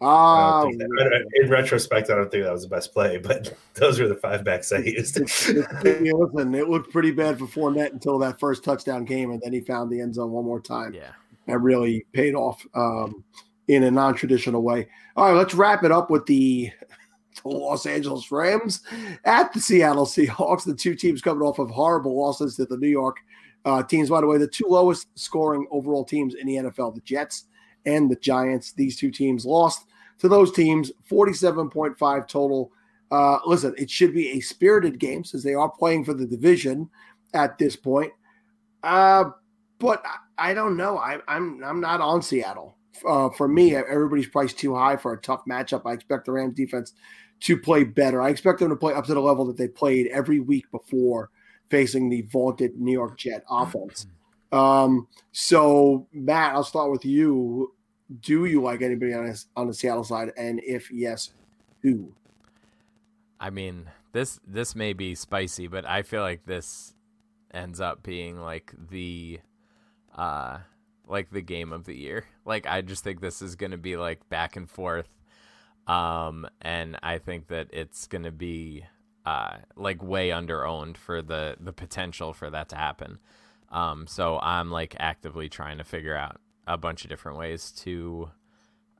[0.00, 4.08] Oh, that, in retrospect, I don't think that was the best play, but those were
[4.08, 5.18] the five backs I used.
[5.18, 9.52] yeah, listen, it looked pretty bad for Fournette until that first touchdown came, and then
[9.52, 10.92] he found the end zone one more time.
[10.92, 11.12] Yeah,
[11.46, 13.24] that really paid off um,
[13.68, 14.88] in a non-traditional way.
[15.16, 16.70] All right, let's wrap it up with the
[17.42, 18.82] the Los Angeles Rams
[19.24, 20.64] at the Seattle Seahawks.
[20.64, 23.18] The two teams coming off of horrible losses to the New York
[23.64, 24.10] uh, teams.
[24.10, 27.44] By the way, the two lowest scoring overall teams in the NFL, the Jets
[27.86, 28.72] and the Giants.
[28.72, 29.86] These two teams lost
[30.18, 32.72] to those teams, 47.5 total.
[33.10, 36.88] Uh, listen, it should be a spirited game since they are playing for the division
[37.32, 38.12] at this point.
[38.82, 39.30] Uh,
[39.78, 40.98] but I, I don't know.
[40.98, 42.76] I, I'm I'm not on Seattle.
[43.06, 45.82] Uh, for me, everybody's priced too high for a tough matchup.
[45.84, 46.92] I expect the Rams defense
[47.40, 48.22] to play better.
[48.22, 51.30] I expect them to play up to the level that they played every week before
[51.70, 54.06] facing the vaunted New York Jet offense.
[54.54, 57.74] Um, so, Matt, I'll start with you.
[58.20, 60.32] Do you like anybody on, his, on the Seattle side?
[60.36, 61.30] And if yes,
[61.82, 62.12] who?
[63.40, 66.94] I mean, this this may be spicy, but I feel like this
[67.52, 69.40] ends up being like the
[70.16, 70.58] uh
[71.06, 72.26] like the game of the year.
[72.44, 75.08] Like I just think this is going to be like back and forth
[75.86, 78.84] um, and I think that it's going to be
[79.26, 83.18] uh, like way under owned for the the potential for that to happen.
[83.74, 88.30] Um, so I'm like actively trying to figure out a bunch of different ways to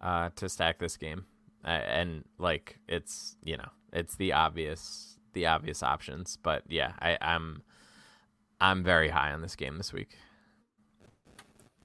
[0.02, 1.24] uh, to stack this game,
[1.64, 7.16] uh, and like it's you know it's the obvious the obvious options, but yeah, I,
[7.20, 7.62] I'm
[8.60, 10.16] I'm very high on this game this week.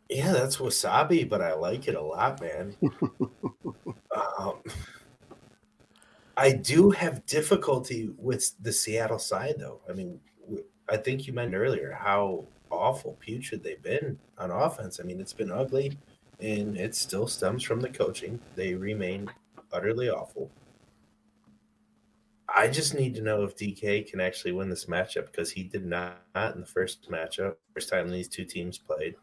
[0.10, 2.76] Yeah, that's wasabi, but I like it a lot, man.
[4.40, 4.56] um,
[6.36, 9.82] I do have difficulty with the Seattle side, though.
[9.88, 10.20] I mean,
[10.90, 12.46] I think you mentioned earlier how
[12.80, 15.00] awful, putrid they've been on offense.
[15.00, 15.98] I mean, it's been ugly,
[16.40, 18.40] and it still stems from the coaching.
[18.56, 19.30] They remain
[19.72, 20.50] utterly awful.
[22.56, 25.86] I just need to know if DK can actually win this matchup because he did
[25.86, 29.16] not in the first matchup, first time these two teams played.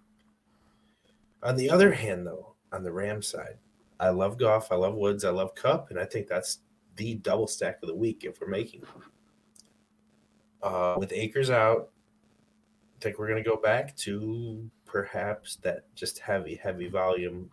[1.43, 3.57] On the other hand, though, on the Ram side,
[3.99, 6.59] I love Goff, I love Woods, I love Kupp, and I think that's
[6.97, 8.83] the double stack of the week if we're making.
[10.63, 11.91] Uh, with Akers out,
[13.07, 17.51] think we're going to go back to perhaps that just heavy, heavy volume,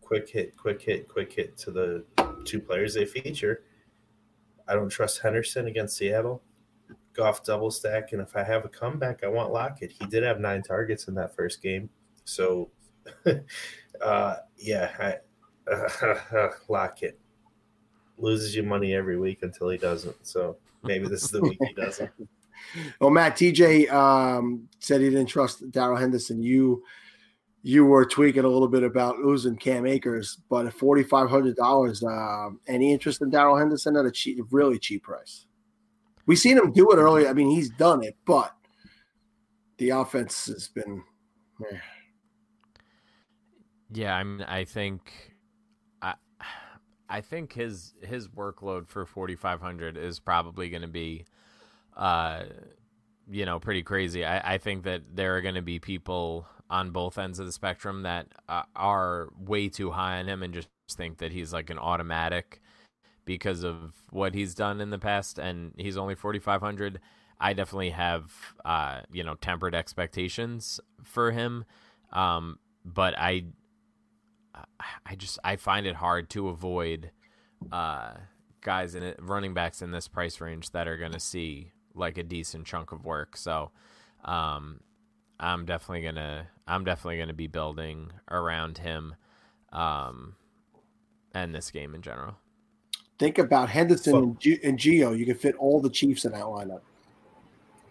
[0.00, 2.04] quick hit, quick hit, quick hit to the
[2.44, 3.62] two players they feature
[4.70, 6.42] I don't trust Henderson against Seattle.
[7.12, 9.90] Goff double stack, and if I have a comeback, I want Lockett.
[9.90, 11.90] He did have nine targets in that first game,
[12.24, 12.70] so
[14.00, 15.18] uh, yeah,
[15.68, 17.18] I, uh, Lockett
[18.16, 20.24] loses you money every week until he doesn't.
[20.24, 22.10] So maybe this is the week he doesn't.
[23.00, 26.42] well, Matt TJ um, said he didn't trust Darrell Henderson.
[26.42, 26.82] You
[27.62, 31.56] you were tweaking a little bit about losing Cam Akers, but at forty five hundred
[31.56, 35.46] dollars, uh, any interest in Darrell Henderson at a cheap, really cheap price?
[36.26, 37.28] We've seen him do it earlier.
[37.28, 38.54] I mean, he's done it, but
[39.78, 41.02] the offense has been.
[41.70, 41.76] Eh.
[43.92, 45.34] Yeah, I mean, I think,
[46.00, 46.14] I,
[47.08, 51.24] I think his his workload for forty five hundred is probably going to be,
[52.00, 52.44] uh,
[53.30, 54.24] you know, pretty crazy.
[54.24, 57.52] I, I think that there are going to be people on both ends of the
[57.52, 61.70] spectrum that uh, are way too high on him and just think that he's like
[61.70, 62.60] an automatic
[63.24, 67.00] because of what he's done in the past and he's only 4500
[67.38, 68.32] i definitely have
[68.64, 71.64] uh, you know tempered expectations for him
[72.12, 73.44] um, but i
[75.06, 77.10] i just i find it hard to avoid
[77.70, 78.14] uh,
[78.62, 81.70] guys and running backs in this price range that are going to see
[82.00, 83.70] like a decent chunk of work so
[84.24, 84.80] um,
[85.38, 89.14] I'm definitely gonna I'm definitely gonna be building around him,
[89.72, 90.34] um,
[91.32, 92.36] and this game in general.
[93.18, 94.22] Think about Henderson Fun.
[94.22, 95.16] and, G- and Gio.
[95.18, 96.80] You can fit all the Chiefs in that lineup.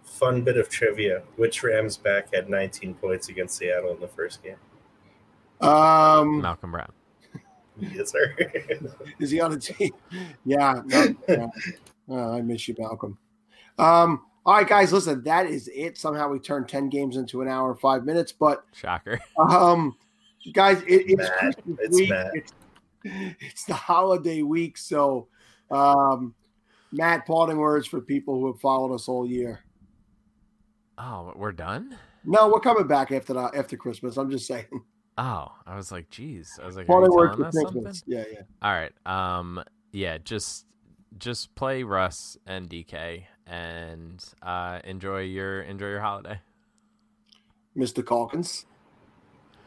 [0.04, 4.44] Fun bit of trivia: Which Rams back had 19 points against Seattle in the first
[4.44, 4.58] game?
[5.62, 6.92] Um, Malcolm Brown.
[7.80, 8.36] yes, sir.
[9.20, 9.92] Is he on the team?
[10.46, 10.82] Yeah.
[10.86, 11.48] No, yeah.
[12.12, 13.20] Oh, I miss you, Malcolm.
[13.80, 15.98] Um, all right, guys, listen, that is it.
[15.98, 19.20] Somehow we turned 10 games into an hour and five minutes, but shocker.
[19.38, 19.96] Um,
[20.54, 22.12] guys, it, it's Christmas it's week.
[22.34, 22.54] It's,
[23.42, 24.78] it's, the holiday week.
[24.78, 25.28] So,
[25.72, 26.34] um,
[26.92, 29.62] Matt, parting words for people who have followed us all year.
[30.98, 31.98] Oh, we're done?
[32.26, 34.18] No, we're coming back after the, after Christmas.
[34.18, 34.66] I'm just saying.
[35.18, 36.60] Oh, I was like, geez.
[36.62, 38.00] I was like, parting words for Christmas.
[38.00, 38.18] Something?
[38.18, 38.42] Yeah, yeah.
[38.62, 38.92] All right.
[39.06, 40.66] Um, yeah, just
[41.18, 46.40] just play Russ and DK and uh, enjoy your enjoy your holiday.
[47.76, 48.06] Mr.
[48.06, 48.66] Calkins.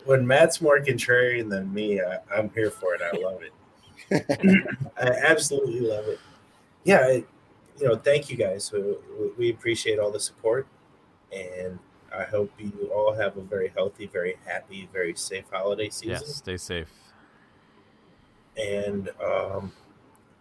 [0.05, 3.01] When Matt's more contrarian than me, I, am here for it.
[3.03, 4.67] I love it.
[4.99, 6.19] I absolutely love it.
[6.85, 7.25] Yeah, I,
[7.79, 8.73] you know, thank you guys.
[8.73, 8.83] We,
[9.39, 10.67] we appreciate all the support,
[11.33, 11.79] and
[12.15, 16.11] I hope you all have a very healthy, very happy, very safe holiday season.
[16.11, 16.89] Yes, stay safe.
[18.57, 19.73] And um,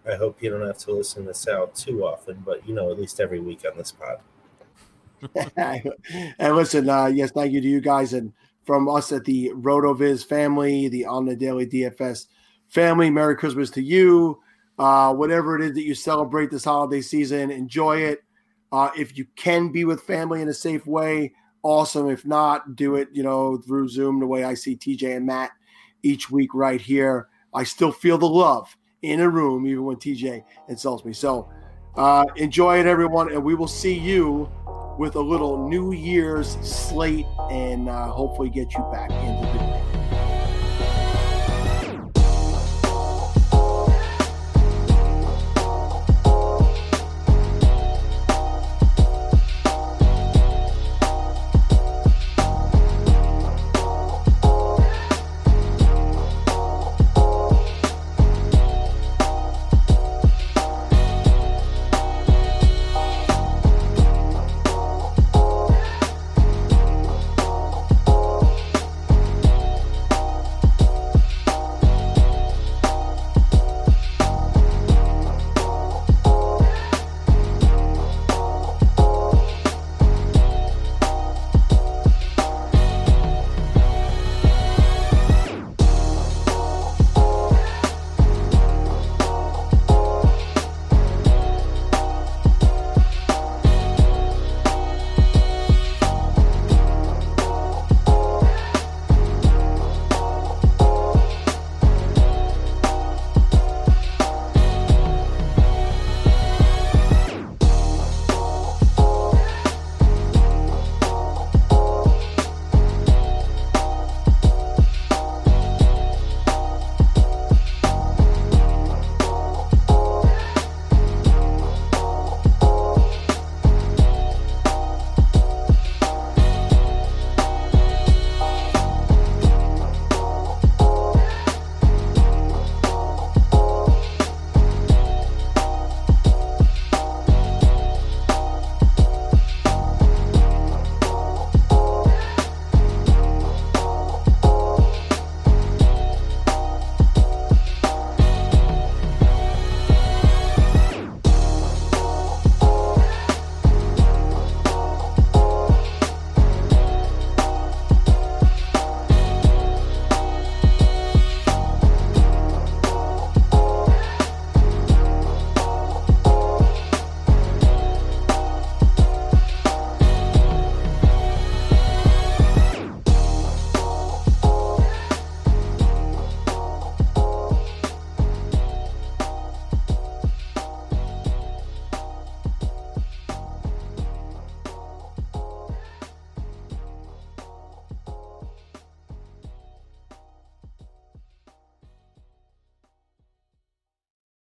[0.10, 3.00] I hope you don't have to listen to Sal too often, but you know, at
[3.00, 4.20] least every week on this pod.
[6.40, 8.34] and listen, uh, yes, thank you to you guys and
[8.66, 12.28] from us at the RotoViz family, the On the Daily DFS
[12.68, 13.10] family.
[13.10, 14.40] Merry Christmas to you.
[14.80, 18.24] Uh, whatever it is that you celebrate this holiday season, enjoy it.
[18.72, 22.10] Uh, if you can be with family in a safe way, awesome.
[22.10, 25.52] If not, do it, you know, through Zoom, the way I see TJ and Matt
[26.02, 27.28] each week right here.
[27.54, 31.14] I still feel the love in a room, even when TJ insults me.
[31.14, 31.50] So
[31.96, 34.50] uh, enjoy it, everyone, and we will see you
[34.98, 39.71] with a little New Year's slate and uh, hopefully get you back into the